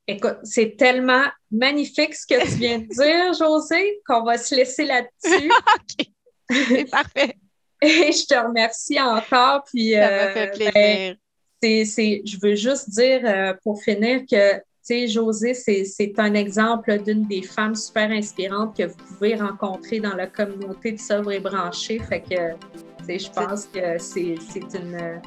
[0.08, 4.84] Écoute, c'est tellement magnifique ce que tu viens de dire, José, qu'on va se laisser
[4.84, 5.50] là-dessus.
[6.68, 7.36] C'est parfait.
[7.82, 9.64] Et je te remercie encore.
[9.64, 11.16] Puis, Ça euh, m'a fait ben, plaisir.
[11.62, 16.14] c'est, c'est, je veux juste dire euh, pour finir que, tu sais, José, c'est, c'est
[16.18, 20.98] un exemple d'une des femmes super inspirantes que vous pouvez rencontrer dans la communauté de
[20.98, 21.98] Sobre et Branché.
[22.00, 25.20] Fait que, tu sais, je pense que c'est, c'est une,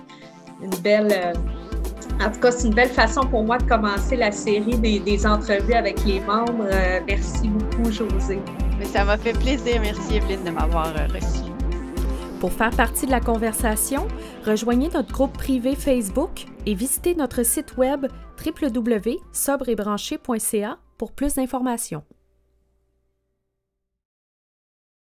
[0.62, 1.12] une belle.
[1.12, 1.34] euh,
[2.24, 5.26] en tout cas, c'est une belle façon pour moi de commencer la série des, des
[5.26, 6.68] entrevues avec les membres.
[6.72, 8.40] Euh, merci beaucoup, José.
[8.82, 9.80] Mais ça m'a fait plaisir.
[9.80, 11.52] Merci, Evelyne, de m'avoir euh, reçue.
[12.40, 14.08] Pour faire partie de la conversation,
[14.44, 18.08] rejoignez notre groupe privé Facebook et visitez notre site web
[18.44, 22.02] www.sobreetbranché.ca pour plus d'informations.